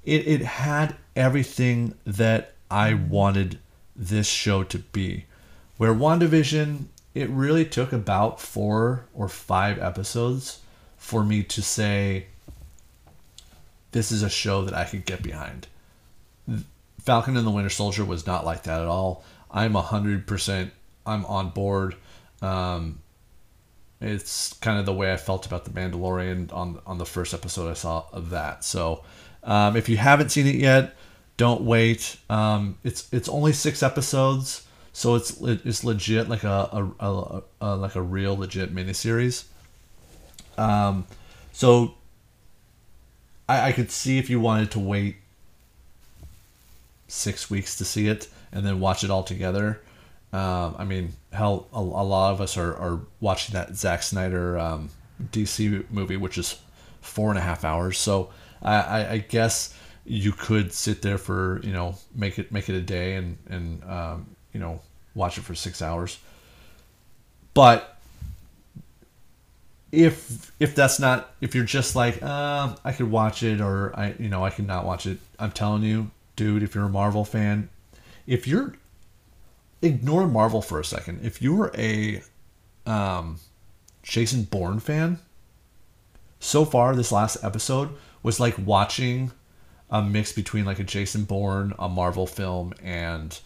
it, 0.03 0.27
it 0.27 0.41
had 0.41 0.95
everything 1.15 1.93
that 2.05 2.53
i 2.71 2.93
wanted 2.93 3.59
this 3.95 4.27
show 4.27 4.63
to 4.63 4.79
be 4.79 5.25
where 5.77 5.93
wandavision 5.93 6.85
it 7.13 7.29
really 7.29 7.65
took 7.65 7.91
about 7.91 8.39
four 8.39 9.05
or 9.13 9.27
five 9.27 9.77
episodes 9.79 10.59
for 10.97 11.23
me 11.23 11.43
to 11.43 11.61
say 11.61 12.25
this 13.91 14.11
is 14.11 14.23
a 14.23 14.29
show 14.29 14.63
that 14.63 14.73
i 14.73 14.85
could 14.85 15.05
get 15.05 15.21
behind 15.21 15.67
Falcon 17.03 17.35
and 17.35 17.45
the 17.45 17.51
Winter 17.51 17.69
Soldier 17.69 18.05
was 18.05 18.27
not 18.27 18.45
like 18.45 18.63
that 18.63 18.81
at 18.81 18.87
all. 18.87 19.23
I'm 19.49 19.73
hundred 19.73 20.27
percent. 20.27 20.71
I'm 21.05 21.25
on 21.25 21.49
board. 21.49 21.95
Um, 22.41 22.99
it's 23.99 24.53
kind 24.53 24.79
of 24.79 24.85
the 24.85 24.93
way 24.93 25.11
I 25.11 25.17
felt 25.17 25.45
about 25.45 25.65
the 25.65 25.71
Mandalorian 25.71 26.53
on 26.53 26.79
on 26.85 26.97
the 26.97 27.05
first 27.05 27.33
episode 27.33 27.69
I 27.69 27.73
saw 27.73 28.05
of 28.11 28.29
that. 28.29 28.63
So, 28.63 29.03
um, 29.43 29.75
if 29.75 29.89
you 29.89 29.97
haven't 29.97 30.29
seen 30.29 30.47
it 30.47 30.55
yet, 30.55 30.95
don't 31.37 31.61
wait. 31.61 32.17
Um, 32.29 32.77
it's 32.83 33.11
it's 33.13 33.29
only 33.29 33.53
six 33.53 33.81
episodes, 33.83 34.67
so 34.93 35.15
it's 35.15 35.39
it's 35.41 35.83
legit 35.83 36.29
like 36.29 36.43
a, 36.43 36.93
a, 36.99 37.05
a, 37.05 37.43
a 37.61 37.75
like 37.75 37.95
a 37.95 38.01
real 38.01 38.37
legit 38.37 38.73
miniseries. 38.73 39.45
Um, 40.57 41.07
so 41.51 41.95
I, 43.47 43.69
I 43.69 43.71
could 43.71 43.91
see 43.91 44.17
if 44.17 44.29
you 44.29 44.39
wanted 44.39 44.71
to 44.71 44.79
wait 44.79 45.17
six 47.07 47.49
weeks 47.49 47.77
to 47.77 47.85
see 47.85 48.07
it 48.07 48.27
and 48.51 48.65
then 48.65 48.79
watch 48.79 49.03
it 49.03 49.09
all 49.09 49.23
together. 49.23 49.81
Um, 50.33 50.75
I 50.77 50.85
mean, 50.85 51.13
hell, 51.33 51.67
a, 51.73 51.79
a, 51.79 51.81
lot 51.81 52.31
of 52.31 52.39
us 52.39 52.55
are, 52.55 52.73
are 52.75 53.01
watching 53.19 53.53
that 53.53 53.75
Zack 53.75 54.01
Snyder 54.01 54.57
um, 54.57 54.89
DC 55.31 55.83
movie, 55.91 56.15
which 56.15 56.37
is 56.37 56.61
four 57.01 57.29
and 57.29 57.37
a 57.37 57.41
half 57.41 57.65
hours. 57.65 57.97
So 57.97 58.29
I, 58.61 58.75
I, 58.75 59.11
I, 59.11 59.17
guess 59.17 59.75
you 60.05 60.31
could 60.31 60.73
sit 60.73 61.01
there 61.01 61.17
for 61.17 61.61
you 61.63 61.73
know 61.73 61.95
make 62.15 62.39
it 62.39 62.51
make 62.51 62.69
it 62.69 62.75
a 62.75 62.81
day 62.81 63.15
and 63.15 63.37
and 63.49 63.83
um, 63.83 64.35
you 64.53 64.59
know 64.59 64.81
watch 65.15 65.37
it 65.37 65.41
for 65.41 65.55
six 65.55 65.81
hours. 65.81 66.19
But 67.53 67.97
if 69.91 70.51
if 70.59 70.73
that's 70.75 70.99
not 70.99 71.33
if 71.41 71.53
you're 71.53 71.65
just 71.65 71.95
like 71.95 72.21
uh, 72.23 72.75
I 72.83 72.91
could 72.91 73.11
watch 73.11 73.43
it 73.43 73.61
or 73.61 73.97
I 73.97 74.15
you 74.17 74.29
know 74.29 74.43
I 74.43 74.49
could 74.49 74.67
not 74.67 74.85
watch 74.85 75.05
it, 75.05 75.19
I'm 75.39 75.51
telling 75.51 75.83
you 75.83 76.11
dude, 76.35 76.63
if 76.63 76.73
you're 76.73 76.85
a 76.85 76.89
Marvel 76.89 77.25
fan, 77.25 77.69
if 78.25 78.47
you're 78.47 78.73
ignore 79.81 80.27
Marvel 80.27 80.61
for 80.61 80.79
a 80.79 80.85
second. 80.85 81.21
If 81.23 81.41
you 81.41 81.55
were 81.55 81.71
a 81.77 82.21
um, 82.85 83.39
Jason 84.03 84.43
Bourne 84.43 84.79
fan, 84.79 85.19
so 86.39 86.65
far 86.65 86.95
this 86.95 87.11
last 87.11 87.43
episode 87.43 87.89
was 88.23 88.39
like 88.39 88.55
watching 88.57 89.31
a 89.91 90.01
mix 90.01 90.31
between 90.31 90.65
like 90.65 90.79
a 90.79 90.83
Jason 90.83 91.25
Bourne, 91.25 91.73
a 91.77 91.89
Marvel 91.89 92.25
film, 92.25 92.73
and 92.81 93.37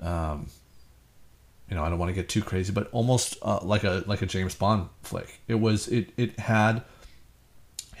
um, 0.00 0.46
you 1.68 1.76
know 1.76 1.84
I 1.84 1.90
don't 1.90 1.98
want 1.98 2.10
to 2.10 2.14
get 2.14 2.28
too 2.28 2.42
crazy, 2.42 2.72
but 2.72 2.88
almost 2.92 3.36
uh, 3.42 3.60
like 3.62 3.84
a 3.84 4.04
like 4.06 4.22
a 4.22 4.26
James 4.26 4.54
Bond 4.54 4.88
flick. 5.02 5.40
It 5.48 5.56
was 5.56 5.88
it 5.88 6.10
it 6.16 6.38
had 6.38 6.84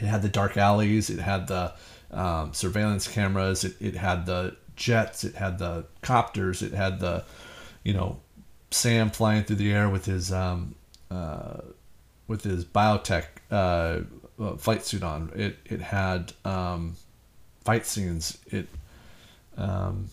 it 0.00 0.06
had 0.06 0.22
the 0.22 0.28
dark 0.28 0.56
alleys, 0.56 1.10
it 1.10 1.18
had 1.18 1.48
the 1.48 1.74
um, 2.10 2.52
surveillance 2.52 3.08
cameras. 3.08 3.64
It, 3.64 3.76
it 3.80 3.96
had 3.96 4.26
the 4.26 4.56
jets. 4.76 5.24
It 5.24 5.34
had 5.34 5.58
the 5.58 5.84
copters. 6.02 6.62
It 6.62 6.72
had 6.72 7.00
the, 7.00 7.24
you 7.82 7.92
know, 7.92 8.20
Sam 8.70 9.10
flying 9.10 9.44
through 9.44 9.56
the 9.56 9.72
air 9.72 9.88
with 9.88 10.06
his 10.06 10.32
um, 10.32 10.74
uh, 11.10 11.58
with 12.26 12.44
his 12.44 12.64
biotech 12.64 13.24
uh, 13.50 14.00
uh, 14.40 14.56
flight 14.56 14.84
suit 14.84 15.02
on. 15.02 15.32
It 15.34 15.58
it 15.64 15.80
had 15.80 16.32
um, 16.44 16.96
fight 17.68 17.84
scenes. 17.84 18.38
It 18.46 18.66
um, 19.58 20.08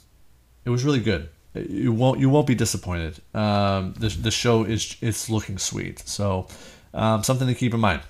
it 0.65 0.69
was 0.69 0.83
really 0.83 0.99
good. 0.99 1.29
You 1.53 1.93
won't 1.93 2.19
you 2.19 2.29
won't 2.29 2.47
be 2.47 2.55
disappointed. 2.55 3.17
Um, 3.33 3.93
the 3.97 4.09
the 4.09 4.31
show 4.31 4.65
is 4.65 4.97
it's 4.99 5.29
looking 5.29 5.57
sweet. 5.57 5.99
So 5.99 6.47
um, 6.93 7.23
something 7.23 7.47
to 7.47 7.55
keep 7.55 7.73
in 7.73 7.79
mind. 7.79 8.01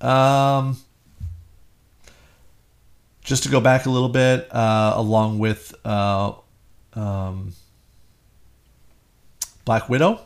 Um, 0.00 0.78
just 3.22 3.42
to 3.42 3.50
go 3.50 3.60
back 3.60 3.84
a 3.84 3.90
little 3.90 4.08
bit, 4.08 4.48
uh, 4.50 4.94
along 4.96 5.38
with 5.38 5.74
uh, 5.84 6.32
um, 6.94 7.52
Black 9.66 9.90
Widow, 9.90 10.20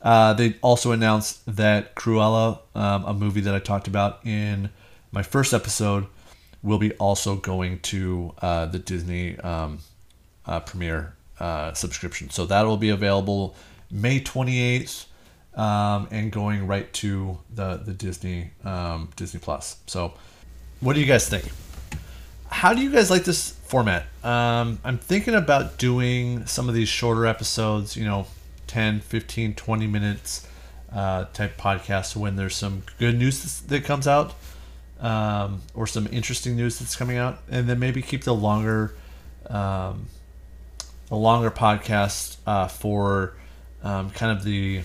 uh, 0.00 0.32
they 0.32 0.56
also 0.62 0.92
announced 0.92 1.42
that 1.56 1.94
Cruella, 1.94 2.60
um, 2.74 3.04
a 3.04 3.12
movie 3.12 3.42
that 3.42 3.54
I 3.54 3.58
talked 3.58 3.86
about 3.86 4.24
in 4.24 4.70
my 5.12 5.22
first 5.22 5.52
episode, 5.52 6.06
will 6.62 6.78
be 6.78 6.92
also 6.92 7.36
going 7.36 7.80
to 7.80 8.34
uh, 8.42 8.66
the 8.66 8.78
Disney 8.78 9.38
um, 9.40 9.78
uh, 10.46 10.60
premiere 10.60 11.14
uh, 11.38 11.72
subscription. 11.72 12.30
So 12.30 12.46
that 12.46 12.66
will 12.66 12.76
be 12.76 12.90
available 12.90 13.54
May 13.90 14.20
28th. 14.20 15.06
Um, 15.52 16.06
and 16.12 16.30
going 16.30 16.68
right 16.68 16.90
to 16.92 17.36
the 17.52 17.82
the 17.84 17.92
Disney 17.92 18.52
um, 18.62 19.10
Disney 19.16 19.40
Plus. 19.40 19.78
So, 19.88 20.14
what 20.78 20.94
do 20.94 21.00
you 21.00 21.06
guys 21.06 21.28
think? 21.28 21.50
how 22.50 22.74
do 22.74 22.82
you 22.82 22.90
guys 22.90 23.10
like 23.10 23.24
this 23.24 23.50
format? 23.50 24.06
Um, 24.22 24.80
I'm 24.84 24.98
thinking 24.98 25.34
about 25.34 25.78
doing 25.78 26.46
some 26.46 26.68
of 26.68 26.74
these 26.74 26.88
shorter 26.88 27.26
episodes, 27.26 27.96
you 27.96 28.04
know, 28.04 28.26
10, 28.66 29.00
15, 29.00 29.54
20 29.54 29.86
minutes 29.86 30.46
uh, 30.92 31.26
type 31.32 31.56
podcasts 31.56 32.16
when 32.16 32.36
there's 32.36 32.56
some 32.56 32.82
good 32.98 33.16
news 33.16 33.60
that 33.60 33.84
comes 33.84 34.08
out 34.08 34.34
um, 35.00 35.62
or 35.74 35.86
some 35.86 36.06
interesting 36.12 36.56
news 36.56 36.78
that's 36.78 36.96
coming 36.96 37.16
out. 37.16 37.38
And 37.50 37.68
then 37.68 37.78
maybe 37.78 38.02
keep 38.02 38.24
the 38.24 38.34
longer, 38.34 38.94
um, 39.48 40.06
a 41.10 41.16
longer 41.16 41.50
podcast 41.50 42.36
uh, 42.46 42.68
for 42.68 43.34
um, 43.82 44.10
kind 44.10 44.36
of 44.36 44.44
the 44.44 44.82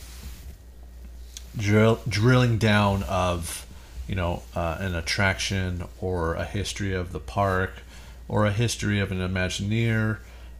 drill, 1.57 1.99
drilling 2.07 2.57
down 2.57 3.03
of 3.03 3.65
you 4.07 4.15
know, 4.15 4.43
uh, 4.55 4.77
an 4.79 4.95
attraction 4.95 5.83
or 5.99 6.35
a 6.35 6.45
history 6.45 6.93
of 6.93 7.11
the 7.11 7.19
park 7.19 7.73
or 8.27 8.45
a 8.45 8.51
history 8.51 8.99
of 8.99 9.11
an 9.11 9.19
Imagineer, 9.19 10.19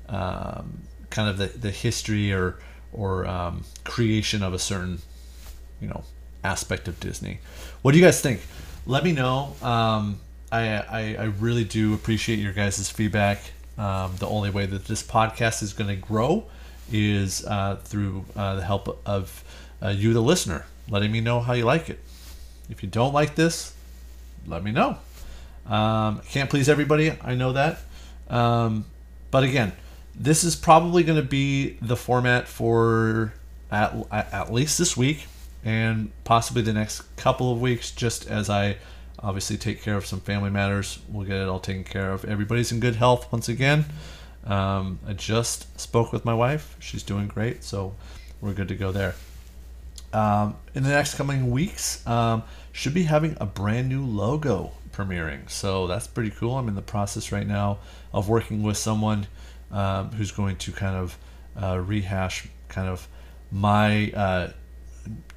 um, 0.10 0.80
kind 1.10 1.30
of 1.30 1.38
the, 1.38 1.48
the 1.48 1.72
history 1.72 2.34
or 2.34 2.60
or 2.92 3.28
um, 3.28 3.66
creation 3.84 4.42
of 4.42 4.54
a 4.54 4.60
certain, 4.60 5.00
you 5.82 5.88
know, 5.88 6.04
aspect 6.44 6.88
of 6.88 7.00
Disney. 7.00 7.40
What 7.82 7.92
do 7.92 7.98
you 7.98 8.06
guys 8.06 8.22
think? 8.22 8.42
Let 8.88 9.04
me 9.04 9.14
know. 9.14 9.56
Um, 9.64 10.20
I, 10.52 10.78
I, 10.78 11.16
I 11.20 11.24
really 11.40 11.64
do 11.64 11.96
appreciate 11.96 12.38
your 12.38 12.54
guys' 12.54 12.88
feedback. 12.90 13.42
Um, 13.80 14.14
the 14.20 14.28
only 14.28 14.52
way 14.52 14.68
that 14.68 14.86
this 14.86 15.02
podcast 15.02 15.64
is 15.64 15.74
going 15.74 15.90
to 15.90 15.96
grow 15.96 16.46
is 16.92 17.44
uh, 17.46 17.78
through 17.84 18.26
uh, 18.36 18.56
the 18.56 18.64
help 18.64 19.02
of 19.06 19.44
uh, 19.82 19.90
you, 19.90 20.14
the 20.14 20.22
listener, 20.22 20.66
letting 20.88 21.12
me 21.12 21.20
know 21.20 21.40
how 21.40 21.54
you 21.54 21.66
like 21.66 21.90
it. 21.90 22.00
If 22.70 22.84
you 22.84 22.90
don't 22.90 23.12
like 23.12 23.34
this, 23.34 23.74
let 24.46 24.64
me 24.64 24.72
know. 24.72 24.98
Um, 25.66 26.22
can't 26.30 26.50
please 26.50 26.70
everybody. 26.70 27.12
I 27.24 27.34
know 27.34 27.54
that. 27.54 27.80
Um, 28.30 28.86
but 29.32 29.44
again, 29.44 29.74
this 30.14 30.44
is 30.44 30.56
probably 30.56 31.04
going 31.04 31.20
to 31.20 31.28
be 31.28 31.78
the 31.82 31.98
format 31.98 32.48
for 32.48 33.34
at, 33.72 33.96
at 34.12 34.54
least 34.54 34.78
this 34.78 34.96
week 34.96 35.26
and 35.66 36.12
possibly 36.24 36.62
the 36.62 36.72
next 36.72 37.02
couple 37.18 37.52
of 37.52 37.60
weeks, 37.60 37.92
just 37.92 38.28
as 38.28 38.50
I 38.50 38.78
obviously 39.20 39.58
take 39.58 39.82
care 39.82 39.98
of 39.98 40.06
some 40.06 40.22
family 40.22 40.50
matters. 40.50 41.00
We'll 41.10 41.26
get 41.26 41.38
it 41.38 41.50
all 41.50 41.60
taken 41.60 41.84
care 41.84 42.12
of. 42.12 42.24
Everybody's 42.24 42.72
in 42.72 42.80
good 42.80 42.96
health 42.96 43.30
once 43.32 43.50
again. 43.50 43.86
Um, 44.46 45.00
I 45.06 45.14
just 45.14 45.78
spoke 45.78 46.14
with 46.14 46.24
my 46.24 46.34
wife. 46.34 46.78
She's 46.80 47.04
doing 47.04 47.28
great, 47.28 47.64
so 47.64 47.96
we're 48.40 48.54
good 48.54 48.70
to 48.70 48.76
go 48.76 48.94
there 48.94 49.16
um, 50.16 50.56
in 50.74 50.84
the 50.84 50.90
next 50.90 51.16
coming 51.16 51.52
weeks, 51.52 52.06
um, 52.08 52.44
should 52.72 52.94
be 52.94 53.04
having 53.04 53.36
a 53.42 53.46
brand 53.46 53.90
new 53.90 54.06
logo 54.06 54.72
premiering. 54.94 55.50
So 55.50 55.88
that's 55.88 56.08
pretty 56.08 56.32
cool. 56.32 56.58
I'm 56.58 56.70
in 56.70 56.76
the 56.76 56.82
process 56.82 57.34
right 57.34 57.46
now 57.46 57.80
of 58.14 58.30
working 58.30 58.64
with 58.64 58.78
someone 58.78 59.28
um, 59.72 60.12
who's 60.12 60.32
going 60.32 60.56
to 60.58 60.72
kind 60.72 60.96
of 60.96 61.18
uh, 61.62 61.80
rehash 61.80 62.48
kind 62.70 62.88
of 62.88 63.08
my 63.52 64.10
uh, 64.12 64.50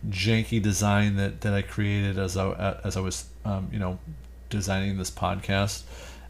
janky 0.09 0.63
design 0.63 1.17
that, 1.17 1.41
that 1.43 1.53
I 1.53 1.63
created 1.63 2.19
as 2.19 2.37
I 2.37 2.79
as 2.85 2.97
I 2.97 3.01
was 3.01 3.29
um, 3.45 3.69
you 3.73 3.79
know 3.79 3.99
designing 4.51 4.99
this 4.99 5.11
podcast. 5.11 5.83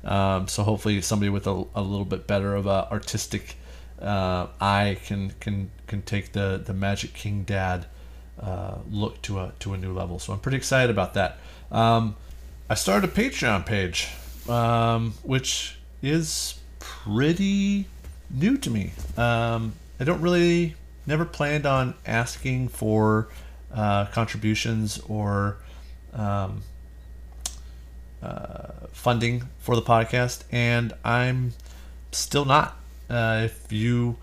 Um, 0.04 0.46
so 0.48 0.62
hopefully 0.62 1.00
somebody 1.00 1.28
with 1.28 1.46
a, 1.46 1.64
a 1.74 1.82
little 1.82 2.04
bit 2.04 2.26
better 2.26 2.54
of 2.54 2.66
a 2.66 2.88
artistic 2.90 3.56
uh, 4.00 4.46
eye 4.60 4.98
can 5.04 5.32
can 5.40 5.70
can 5.86 6.02
take 6.02 6.32
the 6.32 6.62
the 6.64 6.74
Magic 6.74 7.14
King 7.14 7.42
Dad 7.44 7.86
uh, 8.40 8.78
look 8.90 9.20
to 9.22 9.40
a 9.40 9.52
to 9.60 9.74
a 9.74 9.76
new 9.76 9.92
level. 9.92 10.18
So 10.18 10.32
I'm 10.32 10.40
pretty 10.40 10.56
excited 10.56 10.90
about 10.90 11.14
that. 11.14 11.38
Um, 11.70 12.16
I 12.70 12.74
started 12.74 13.10
a 13.10 13.12
Patreon 13.12 13.66
page, 13.66 14.08
um, 14.48 15.14
which 15.22 15.78
is 16.02 16.60
pretty 16.78 17.86
new 18.30 18.56
to 18.58 18.70
me. 18.70 18.92
Um, 19.16 19.72
I 19.98 20.04
don't 20.04 20.20
really 20.20 20.76
never 21.08 21.24
planned 21.24 21.66
on 21.66 21.94
asking 22.06 22.68
for 22.68 23.28
uh, 23.74 24.04
contributions 24.06 24.98
or 25.08 25.56
um, 26.12 26.62
uh, 28.22 28.72
funding 28.92 29.48
for 29.58 29.74
the 29.74 29.82
podcast, 29.82 30.44
and 30.52 30.92
I'm 31.04 31.54
still 32.12 32.44
not. 32.44 32.76
Uh, 33.08 33.42
if 33.46 33.72
you 33.72 34.16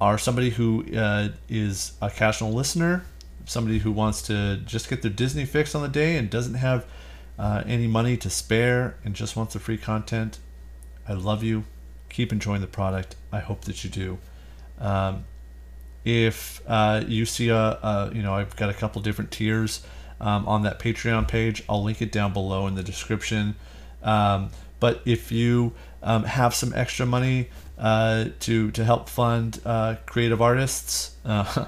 are 0.00 0.16
somebody 0.16 0.50
who 0.50 0.84
uh, 0.96 1.28
is 1.48 1.92
a 2.00 2.10
casual 2.10 2.52
listener, 2.52 3.04
somebody 3.44 3.78
who 3.78 3.92
wants 3.92 4.22
to 4.22 4.56
just 4.64 4.88
get 4.88 5.02
their 5.02 5.10
Disney 5.10 5.44
fix 5.44 5.74
on 5.74 5.82
the 5.82 5.88
day 5.88 6.16
and 6.16 6.30
doesn't 6.30 6.54
have 6.54 6.86
uh, 7.38 7.62
any 7.66 7.86
money 7.86 8.16
to 8.16 8.30
spare 8.30 8.96
and 9.04 9.14
just 9.14 9.36
wants 9.36 9.52
the 9.52 9.60
free 9.60 9.78
content, 9.78 10.38
I 11.06 11.12
love 11.12 11.42
you. 11.42 11.64
Keep 12.08 12.32
enjoying 12.32 12.60
the 12.60 12.66
product. 12.66 13.16
I 13.30 13.40
hope 13.40 13.62
that 13.62 13.84
you 13.84 13.90
do. 13.90 14.18
Um, 14.78 15.24
if 16.04 16.60
uh, 16.66 17.04
you 17.06 17.24
see 17.26 17.48
a, 17.48 17.56
a, 17.56 18.10
you 18.12 18.22
know, 18.22 18.34
I've 18.34 18.56
got 18.56 18.70
a 18.70 18.74
couple 18.74 19.02
different 19.02 19.30
tiers 19.30 19.82
um, 20.20 20.46
on 20.48 20.62
that 20.62 20.78
Patreon 20.78 21.28
page. 21.28 21.62
I'll 21.68 21.82
link 21.82 22.00
it 22.00 22.12
down 22.12 22.32
below 22.32 22.66
in 22.66 22.74
the 22.74 22.82
description. 22.82 23.56
Um, 24.02 24.50
but 24.80 25.02
if 25.04 25.30
you 25.30 25.72
um, 26.02 26.24
have 26.24 26.54
some 26.54 26.72
extra 26.74 27.06
money 27.06 27.50
uh, 27.78 28.26
to 28.40 28.70
to 28.72 28.84
help 28.84 29.08
fund 29.08 29.60
uh, 29.64 29.96
creative 30.06 30.40
artists, 30.40 31.16
uh, 31.24 31.66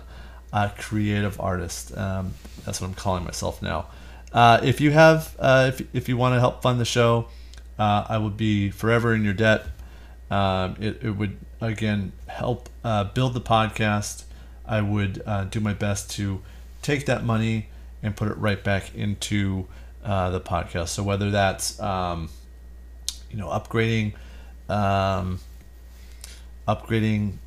a 0.53 0.73
creative 0.79 1.41
artist, 1.41 1.97
um, 1.97 2.35
that's 2.65 2.81
what 2.81 2.89
I'm 2.89 2.95
calling 2.95 3.25
myself 3.25 3.63
now. 3.63 3.87
Uh, 4.33 4.61
if 4.65 4.81
you 4.81 4.91
have, 4.91 5.37
uh, 5.39 5.71
if, 5.73 5.87
if 5.95 6.09
you 6.09 6.17
want 6.17 6.35
to 6.35 6.41
help 6.41 6.61
fund 6.61 6.81
the 6.81 6.85
show, 6.85 7.29
uh, 7.79 8.05
I 8.09 8.19
would 8.19 8.37
be 8.37 8.71
forever 8.71 9.15
in 9.15 9.25
your 9.25 9.35
debt. 9.35 9.67
Um, 10.31 10.77
it, 10.81 11.01
it 11.03 11.11
would 11.11 11.39
again 11.61 12.13
help 12.27 12.69
build 13.15 13.35
the 13.35 13.41
podcast. 13.41 14.25
I 14.67 14.81
would 14.81 15.23
do 15.51 15.61
my 15.61 15.75
best 15.75 16.11
to 16.13 16.43
take 16.83 17.07
that 17.07 17.25
money 17.25 17.69
and 18.05 18.15
put 18.15 18.29
it 18.29 18.37
right 18.37 18.63
back 18.63 18.95
into 18.95 19.67
uh, 20.05 20.31
the 20.31 20.41
podcast. 20.41 20.89
So 20.89 21.03
whether 21.03 21.31
that's 21.31 21.81
um, 21.81 22.29
you 23.31 23.39
know 23.39 23.49
upgrading, 23.49 24.13
um, 24.69 25.41
upgrading 26.69 27.39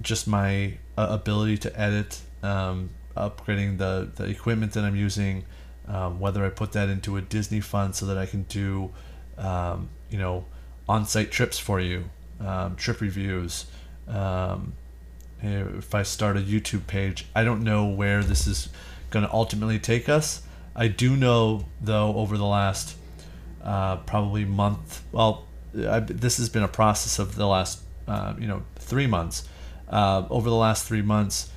just 0.00 0.28
my 0.28 0.78
uh, 0.96 1.08
ability 1.10 1.58
to 1.58 1.80
edit, 1.80 2.20
um, 2.42 2.90
upgrading 3.16 3.78
the 3.78 4.08
the 4.14 4.24
equipment 4.24 4.72
that 4.72 4.84
I'm 4.84 4.96
using, 4.96 5.44
um, 5.88 6.20
whether 6.20 6.44
I 6.44 6.50
put 6.50 6.72
that 6.72 6.88
into 6.88 7.16
a 7.16 7.20
Disney 7.20 7.60
fund 7.60 7.96
so 7.96 8.06
that 8.06 8.16
I 8.16 8.26
can 8.26 8.44
do 8.44 8.92
um, 9.36 9.88
you 10.10 10.18
know 10.18 10.46
on-site 10.88 11.32
trips 11.32 11.58
for 11.58 11.80
you, 11.80 12.04
um, 12.40 12.76
trip 12.76 13.00
reviews. 13.00 13.66
If 15.42 15.94
I 15.94 16.02
start 16.02 16.36
a 16.36 16.40
YouTube 16.40 16.86
page, 16.86 17.26
I 17.34 17.44
don't 17.44 17.62
know 17.62 17.86
where 17.86 18.22
this 18.22 18.46
is 18.46 18.68
going 19.10 19.26
to 19.26 19.32
ultimately 19.32 19.78
take 19.78 20.08
us. 20.08 20.42
I 20.74 20.88
do 20.88 21.16
know, 21.16 21.66
though, 21.80 22.14
over 22.16 22.36
the 22.36 22.46
last 22.46 22.96
uh, 23.62 23.96
probably 23.98 24.44
month, 24.44 25.02
well, 25.12 25.46
I, 25.76 26.00
this 26.00 26.36
has 26.38 26.48
been 26.48 26.62
a 26.62 26.68
process 26.68 27.18
of 27.18 27.36
the 27.36 27.46
last, 27.46 27.80
uh, 28.06 28.34
you 28.38 28.46
know, 28.46 28.62
three 28.76 29.06
months. 29.06 29.48
Uh, 29.88 30.26
over 30.30 30.48
the 30.48 30.56
last 30.56 30.86
three 30.86 31.02
months, 31.02 31.50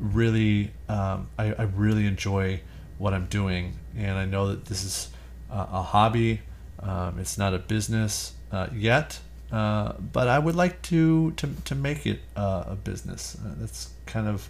really, 0.00 0.72
um, 0.88 1.28
I, 1.38 1.52
I, 1.52 1.62
really 1.62 2.06
enjoy 2.06 2.62
what 2.98 3.12
I'm 3.12 3.26
doing, 3.26 3.78
and 3.96 4.18
I 4.18 4.24
know 4.24 4.48
that 4.48 4.64
this 4.64 4.82
is 4.82 5.10
a, 5.50 5.58
a 5.58 5.82
hobby. 5.82 6.40
Um, 6.80 7.18
it's 7.18 7.36
not 7.36 7.52
a 7.52 7.58
business 7.58 8.32
uh, 8.50 8.68
yet, 8.74 9.20
uh, 9.52 9.92
but 9.94 10.28
I 10.28 10.38
would 10.38 10.54
like 10.54 10.80
to 10.82 11.32
to, 11.32 11.50
to 11.64 11.74
make 11.74 12.06
it 12.06 12.20
uh, 12.36 12.64
a 12.68 12.76
business. 12.76 13.36
that's 13.42 13.90
kind 14.06 14.28
of 14.28 14.48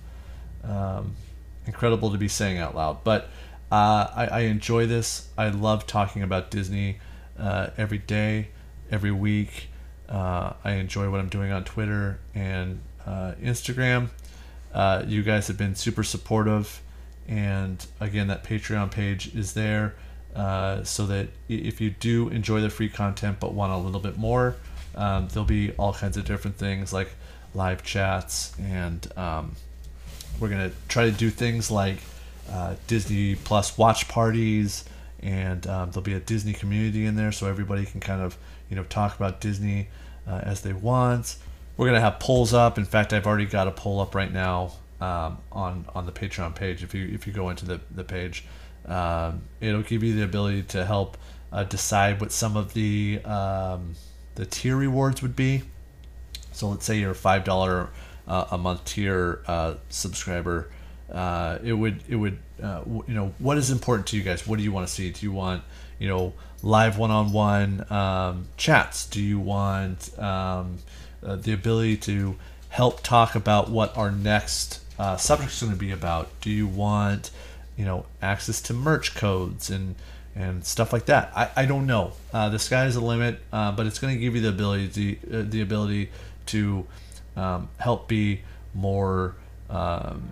um, 0.65 1.15
incredible 1.67 2.11
to 2.11 2.19
be 2.19 2.29
saying 2.29 2.59
out 2.59 2.75
loud. 2.75 3.05
But 3.05 3.29
uh, 3.71 4.09
I, 4.15 4.27
I, 4.27 4.41
enjoy 4.41 4.87
this. 4.87 5.29
I 5.39 5.49
love 5.49 5.87
talking 5.87 6.23
about 6.23 6.51
Disney 6.51 6.99
uh, 7.39 7.69
every 7.77 7.99
day, 7.99 8.49
every 8.91 9.13
week. 9.13 9.69
Uh, 10.09 10.55
I 10.65 10.73
enjoy 10.73 11.09
what 11.09 11.21
I'm 11.21 11.29
doing 11.29 11.53
on 11.53 11.65
Twitter 11.65 12.19
and 12.35 12.81
uh, 13.07 13.33
Instagram. 13.41 14.09
Uh, 14.75 15.05
you 15.07 15.23
guys 15.23 15.47
have 15.47 15.57
been 15.57 15.77
super 15.77 16.03
supportive. 16.03 16.83
And 17.29 17.85
again, 18.01 18.27
that 18.27 18.43
Patreon 18.43 18.91
page 18.91 19.35
is 19.35 19.55
there 19.55 19.95
uh, 20.35 20.83
so 20.83 21.07
that 21.07 21.29
if 21.49 21.81
you 21.81 21.91
do 21.91 22.29
enjoy 22.29 22.61
the 22.61 22.71
free 22.71 22.89
content 22.89 23.39
but 23.39 23.55
want 23.55 23.73
a 23.73 23.77
little 23.77 24.01
bit 24.01 24.19
more, 24.19 24.57
um, 24.95 25.29
there'll 25.29 25.45
be 25.45 25.73
all 25.73 25.93
kinds 25.93 26.17
of 26.17 26.25
different 26.25 26.57
things 26.57 26.93
like 26.93 27.11
live 27.55 27.83
chats 27.83 28.53
and 28.61 29.11
um, 29.17 29.57
we're 30.41 30.49
gonna 30.49 30.73
try 30.89 31.05
to 31.05 31.13
do 31.13 31.31
things 31.31 31.71
like 31.71 31.99
uh, 32.51 32.75
Disney 32.87 33.35
Plus 33.37 33.77
watch 33.79 34.09
parties, 34.09 34.85
and 35.21 35.67
um, 35.67 35.91
there'll 35.91 36.03
be 36.03 36.15
a 36.15 36.21
Disney 36.21 36.53
community 36.53 37.07
in 37.07 37.17
there, 37.17 37.31
so 37.31 37.47
everybody 37.47 37.85
can 37.85 38.01
kind 38.01 38.23
of 38.23 38.37
you 38.69 38.77
know 38.77 38.85
talk 38.85 39.15
about 39.17 39.41
Disney 39.41 39.89
uh, 40.27 40.41
as 40.43 40.63
they 40.63 40.73
want. 40.73 41.37
We're 41.77 41.87
gonna 41.87 42.01
have 42.01 42.19
polls 42.19 42.53
up. 42.53 42.79
In 42.79 42.85
fact, 42.85 43.13
I've 43.13 43.27
already 43.27 43.47
got 43.47 43.69
a 43.69 43.71
poll 43.71 44.01
up 44.01 44.15
right 44.15 44.33
now 44.33 44.73
um, 45.01 45.39
on 45.53 45.85
on 45.95 46.07
the 46.07 46.13
Patreon 46.13 46.55
page. 46.55 46.83
If 46.83 46.95
you 46.95 47.07
if 47.13 47.27
you 47.27 47.33
go 47.33 47.51
into 47.51 47.67
the 47.67 47.81
the 47.91 48.05
page, 48.05 48.45
um, 48.87 49.43
it'll 49.61 49.83
give 49.83 50.03
you 50.03 50.15
the 50.15 50.25
ability 50.25 50.63
to 50.65 50.85
help 50.85 51.19
uh, 51.53 51.65
decide 51.65 52.21
what 52.21 52.33
some 52.33 52.57
of 52.57 52.73
the 52.73 53.21
um, 53.25 53.95
the 54.35 54.47
tier 54.47 54.77
rewards 54.77 55.23
would 55.23 55.37
be. 55.37 55.63
So 56.53 56.69
let's 56.69 56.85
say 56.85 56.99
you're 56.99 57.13
a 57.13 57.15
five 57.15 57.45
dollar 57.45 57.91
uh, 58.27 58.47
a 58.51 58.59
month 58.59 58.85
tier 58.85 59.43
uh, 59.47 59.75
subscriber, 59.89 60.69
uh, 61.13 61.59
it 61.65 61.73
would 61.73 62.03
it 62.09 62.17
would 62.17 62.39
uh, 62.63 62.83
you 62.87 63.15
know 63.15 63.35
what 63.39 63.59
is 63.59 63.71
important 63.71 64.07
to 64.09 64.17
you 64.17 64.23
guys? 64.23 64.47
What 64.47 64.59
do 64.59 64.63
you 64.63 64.73
want 64.73 64.87
to 64.87 64.93
see? 64.93 65.11
Do 65.11 65.27
you 65.27 65.33
want 65.33 65.63
you 65.99 66.09
know 66.09 66.35
live 66.63 66.99
one-on-one 66.99 67.91
um, 67.91 68.47
chats? 68.57 69.07
Do 69.07 69.21
you 69.21 69.41
want 69.41 70.17
um, 70.19 70.79
uh, 71.25 71.37
the 71.37 71.53
ability 71.53 71.97
to 71.99 72.37
help 72.69 73.03
talk 73.03 73.35
about 73.35 73.71
what 73.71 73.97
our 73.97 74.13
next 74.13 74.81
uh, 74.99 75.17
subject 75.17 75.53
is 75.53 75.61
going 75.61 75.73
to 75.73 75.79
be 75.79 75.91
about? 75.91 76.29
Do 76.41 76.51
you 76.51 76.69
want 76.69 77.31
you 77.77 77.85
know 77.85 78.07
access 78.23 78.61
to 78.63 78.75
merch 78.75 79.17
codes 79.17 79.71
and 79.71 79.97
and 80.35 80.65
stuff 80.65 80.93
like 80.93 81.07
that. 81.07 81.33
I, 81.35 81.51
I 81.57 81.67
don't 81.67 81.87
know. 81.87 82.13
Uh, 82.33 82.49
the 82.49 82.59
sky 82.59 82.87
is 82.87 82.95
the 82.95 83.01
limit, 83.01 83.41
uh, 83.53 83.73
but 83.73 83.87
it's 83.87 83.99
going 83.99 84.15
to 84.15 84.21
give 84.21 84.35
you 84.35 84.41
the 84.41 84.49
ability 84.49 84.89
to, 84.89 85.41
uh, 85.41 85.45
the 85.49 85.61
ability 85.61 86.11
to 86.47 86.87
um, 87.37 87.69
help 87.79 88.09
be 88.09 88.41
more 88.75 89.35
um, 89.69 90.23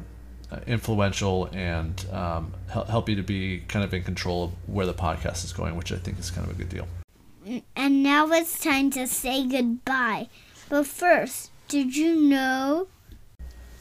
influential 0.67 1.47
and 1.53 2.07
um, 2.13 2.55
help 2.69 3.09
you 3.09 3.17
to 3.17 3.23
be 3.23 3.61
kind 3.69 3.85
of 3.85 3.93
in 3.93 4.03
control 4.03 4.45
of 4.45 4.53
where 4.67 4.87
the 4.87 4.95
podcast 4.95 5.45
is 5.45 5.53
going, 5.53 5.77
which 5.77 5.93
I 5.93 5.97
think 5.97 6.19
is 6.19 6.31
kind 6.31 6.47
of 6.47 6.55
a 6.55 6.57
good 6.57 6.69
deal. 6.69 6.87
And 7.75 8.03
now 8.03 8.31
it's 8.33 8.59
time 8.59 8.91
to 8.93 9.07
say 9.07 9.47
goodbye. 9.47 10.29
But 10.69 10.87
first, 10.87 11.51
did 11.69 11.97
you 11.97 12.15
know? 12.15 12.89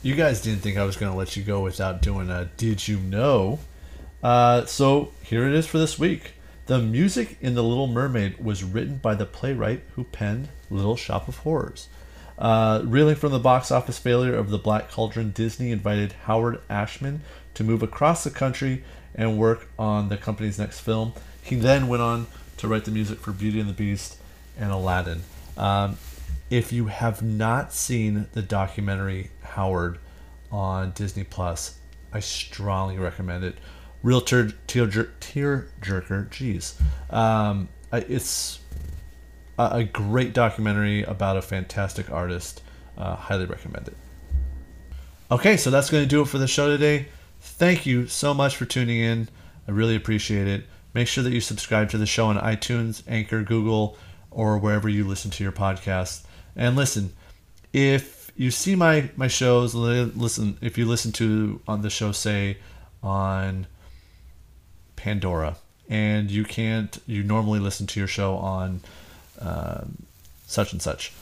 You 0.03 0.15
guys 0.15 0.41
didn't 0.41 0.62
think 0.62 0.77
I 0.77 0.84
was 0.84 0.95
going 0.95 1.12
to 1.12 1.17
let 1.17 1.36
you 1.36 1.43
go 1.43 1.62
without 1.62 2.01
doing 2.01 2.30
a 2.30 2.45
Did 2.58 2.88
You 2.88 2.97
Know? 2.99 3.60
Uh, 4.23 4.65
so 4.65 5.13
here 5.23 5.47
it 5.47 5.53
is 5.53 5.67
for 5.67 5.77
this 5.77 5.99
week. 5.99 6.34
The 6.65 6.80
music 6.80 7.38
in 7.39 7.56
The 7.56 7.63
Little 7.63 7.88
Mermaid 7.88 8.43
was 8.43 8.63
written 8.63 8.97
by 8.97 9.15
the 9.15 9.25
playwright 9.25 9.84
who 9.95 10.03
penned 10.03 10.49
Little 10.69 10.97
Shop 10.97 11.27
of 11.27 11.38
Horrors. 11.38 11.88
Uh, 12.38 12.82
reeling 12.84 13.15
from 13.15 13.32
the 13.32 13.39
box 13.39 13.71
office 13.71 13.97
failure 13.97 14.36
of 14.36 14.49
The 14.49 14.58
Black 14.58 14.91
Cauldron, 14.91 15.32
Disney 15.32 15.71
invited 15.71 16.12
Howard 16.25 16.62
Ashman 16.69 17.21
to 17.53 17.63
move 17.63 17.82
across 17.82 18.23
the 18.23 18.30
country 18.30 18.84
and 19.15 19.38
work 19.38 19.69
on 19.80 20.10
the 20.10 20.17
company's 20.17 20.60
next 20.60 20.82
film. 20.82 21.13
He 21.41 21.56
then 21.56 21.88
went 21.88 22.03
on 22.03 22.27
to 22.58 22.67
write 22.67 22.86
the 22.86 22.91
music 22.91 23.19
for 23.19 23.32
Beauty 23.32 23.60
and 23.60 23.69
the 23.69 23.73
Beast 23.73 24.17
and 24.60 24.71
Aladdin. 24.71 25.23
Um, 25.56 25.97
if 26.49 26.71
you 26.71 26.88
have 26.88 27.21
not 27.21 27.73
seen 27.73 28.27
the 28.34 28.41
documentary 28.41 29.32
Howard 29.41 29.97
on 30.51 30.91
Disney 30.91 31.23
Plus, 31.23 31.80
I 32.13 32.19
strongly 32.19 32.97
recommend 32.97 33.43
it. 33.43 33.56
Real 34.08 34.22
tear, 34.22 34.54
tear, 34.67 34.88
jerker, 34.88 36.30
jeez. 36.30 36.80
Um, 37.13 37.67
it's 37.91 38.62
a, 39.60 39.84
great 39.84 40.34
documentary 40.34 41.04
about 41.04 41.36
a 41.36 41.41
fantastic 41.41 42.10
artist. 42.10 42.62
Uh, 42.98 43.17
highly 43.17 43.43
recommend 43.43 43.89
it. 43.89 43.98
Okay, 45.30 45.58
so 45.58 45.70
that's 45.70 45.89
going 45.89 46.04
to 46.04 46.08
do 46.08 46.22
it 46.22 46.30
for 46.30 46.38
the 46.38 46.48
show 46.48 46.70
today. 46.70 47.08
Thank 47.41 47.86
you 47.86 48.08
so 48.08 48.34
much 48.34 48.56
for 48.56 48.63
tuning 48.63 48.98
in. 48.98 49.28
I 49.67 49.72
really 49.72 49.98
appreciate 49.98 50.48
it. 50.48 50.63
make 50.93 51.10
sure 51.10 51.26
that 51.26 51.34
you 51.34 51.41
subscribe 51.41 51.89
to 51.89 51.98
the 51.98 52.06
show 52.06 52.28
on 52.28 52.38
iTunes, 52.38 53.04
Anchor, 53.10 53.43
Google, 53.43 53.98
or 54.32 54.58
wherever 54.58 54.88
you 54.88 55.06
listen 55.06 55.32
to 55.32 55.43
your 55.43 55.52
podcast. 55.52 56.24
And 56.56 56.78
listen, 56.78 57.12
if 57.74 58.32
you 58.38 58.52
see 58.52 58.74
my 58.78 59.10
my 59.17 59.28
shows, 59.28 59.76
listen. 59.76 60.58
If 60.62 60.78
you 60.78 60.86
listen 60.86 61.12
to 61.12 61.60
on 61.67 61.82
the 61.82 61.89
show, 61.89 62.13
say 62.13 62.60
on 63.04 63.67
Pandora, 65.08 65.56
and 65.88 66.30
you 66.30 66.43
can't, 66.43 67.00
you 67.08 67.24
normally 67.24 67.60
listen 67.60 67.88
to 67.88 67.98
your 67.98 68.10
show 68.10 68.36
on 68.36 68.82
um, 69.39 70.04
such 70.46 70.74
and 70.74 70.82
such. 70.82 71.13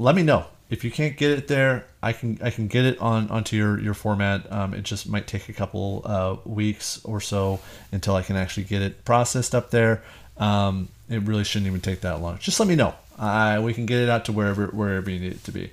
Let 0.00 0.16
me 0.16 0.24
know 0.24 0.46
if 0.68 0.82
you 0.82 0.90
can't 0.90 1.16
get 1.16 1.30
it 1.30 1.46
there. 1.46 1.86
I 2.02 2.12
can 2.12 2.40
I 2.42 2.50
can 2.50 2.66
get 2.66 2.84
it 2.84 2.98
on 2.98 3.30
onto 3.30 3.56
your 3.56 3.78
your 3.78 3.94
format. 3.94 4.50
Um, 4.50 4.74
it 4.74 4.82
just 4.82 5.08
might 5.08 5.28
take 5.28 5.48
a 5.48 5.52
couple 5.52 6.02
uh, 6.04 6.36
weeks 6.44 7.04
or 7.04 7.20
so 7.20 7.60
until 7.92 8.16
I 8.16 8.22
can 8.22 8.34
actually 8.34 8.64
get 8.64 8.82
it 8.82 9.04
processed 9.04 9.54
up 9.54 9.70
there. 9.70 10.02
Um, 10.38 10.88
it 11.08 11.22
really 11.22 11.44
shouldn't 11.44 11.68
even 11.68 11.80
take 11.80 12.00
that 12.00 12.20
long. 12.20 12.38
Just 12.38 12.58
let 12.58 12.68
me 12.68 12.74
know. 12.74 12.96
We 13.62 13.74
can 13.74 13.86
get 13.86 14.00
it 14.00 14.08
out 14.08 14.24
to 14.24 14.32
wherever 14.32 14.66
wherever 14.66 15.08
you 15.08 15.20
need 15.20 15.34
it 15.34 15.44
to 15.44 15.52
be. 15.52 15.70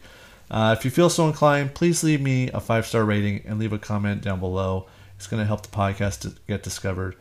Uh, 0.51 0.75
if 0.77 0.85
you 0.85 0.91
feel 0.91 1.09
so 1.09 1.25
inclined, 1.25 1.73
please 1.73 2.03
leave 2.03 2.21
me 2.21 2.51
a 2.51 2.59
five 2.59 2.85
star 2.85 3.03
rating 3.03 3.41
and 3.47 3.57
leave 3.57 3.73
a 3.73 3.79
comment 3.79 4.21
down 4.21 4.39
below. 4.39 4.85
It's 5.15 5.25
going 5.25 5.41
to 5.41 5.47
help 5.47 5.63
the 5.63 5.75
podcast 5.75 6.19
to 6.21 6.33
get 6.47 6.61
discovered. 6.61 7.15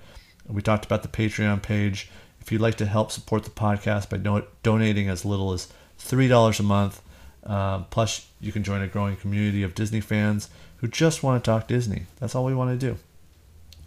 We 0.53 0.63
talked 0.63 0.85
about 0.85 1.03
the 1.03 1.09
Patreon 1.09 1.63
page. 1.63 2.11
If 2.41 2.51
you'd 2.51 2.61
like 2.61 2.77
to 2.77 2.87
help 2.87 3.13
support 3.13 3.45
the 3.45 3.51
podcast 3.51 4.09
by 4.09 4.17
do- 4.17 4.47
donating 4.63 5.09
as 5.09 5.25
little 5.25 5.53
as 5.53 5.69
$3 6.01 6.61
a 6.61 6.63
month, 6.63 7.03
um, 7.45 7.87
plus 7.91 8.27
you 8.41 8.53
can 8.53 8.63
join 8.63 8.83
a 8.83 8.87
growing 8.87 9.17
community 9.17 9.63
of 9.63 9.75
Disney 9.75 10.01
fans 10.01 10.49
who 10.79 10.89
just 10.89 11.23
want 11.23 11.43
to 11.43 11.51
talk 11.51 11.69
Disney. 11.69 12.05
That's 12.19 12.35
all 12.35 12.45
we 12.45 12.55
want 12.55 12.79
to 12.79 12.87
do. 12.87 12.99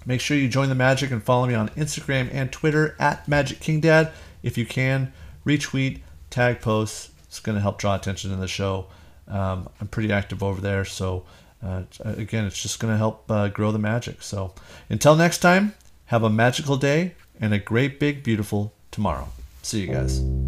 Make 0.06 0.22
sure 0.22 0.38
you 0.38 0.48
join 0.48 0.70
the 0.70 0.76
magic 0.76 1.12
and 1.12 1.24
follow 1.24 1.46
me 1.46 1.54
on 1.54 1.70
Instagram 1.70 2.30
and 2.34 2.52
Twitter 2.52 2.96
at 3.00 3.28
Magic 3.28 3.60
King 3.60 3.80
Dad. 3.80 4.12
If 4.42 4.58
you 4.58 4.66
can, 4.66 5.14
retweet, 5.46 6.02
tag 6.30 6.62
posts. 6.62 7.10
It's 7.26 7.40
going 7.40 7.56
to 7.56 7.62
help 7.62 7.80
draw 7.80 7.96
attention 7.96 8.30
to 8.32 8.36
the 8.36 8.48
show. 8.48 8.88
Um, 9.28 9.70
I'm 9.80 9.88
pretty 9.88 10.12
active 10.12 10.44
over 10.44 10.60
there, 10.60 10.84
so 10.84 11.26
uh, 11.64 11.84
again, 12.04 12.46
it's 12.46 12.62
just 12.62 12.80
going 12.80 12.94
to 12.94 12.98
help 12.98 13.32
uh, 13.32 13.48
grow 13.48 13.72
the 13.72 13.80
magic. 13.80 14.22
So 14.22 14.54
until 14.90 15.16
next 15.16 15.38
time, 15.38 15.74
have 16.06 16.24
a 16.24 16.30
magical 16.30 16.78
day 16.78 17.16
and 17.40 17.54
a 17.54 17.60
great, 17.60 18.00
big, 18.00 18.24
beautiful 18.24 18.74
tomorrow. 18.92 19.30
See 19.62 19.82
you 19.82 19.88
guys. 19.88 20.43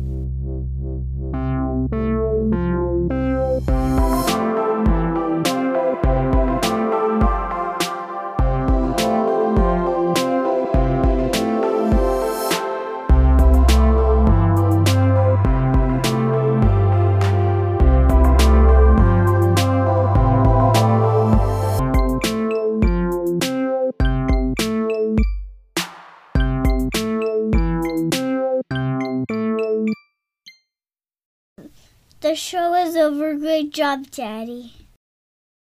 Show 32.45 32.75
is 32.75 32.95
over. 32.95 33.33
Great 33.33 33.73
job, 33.73 34.11
Daddy. 34.11 34.84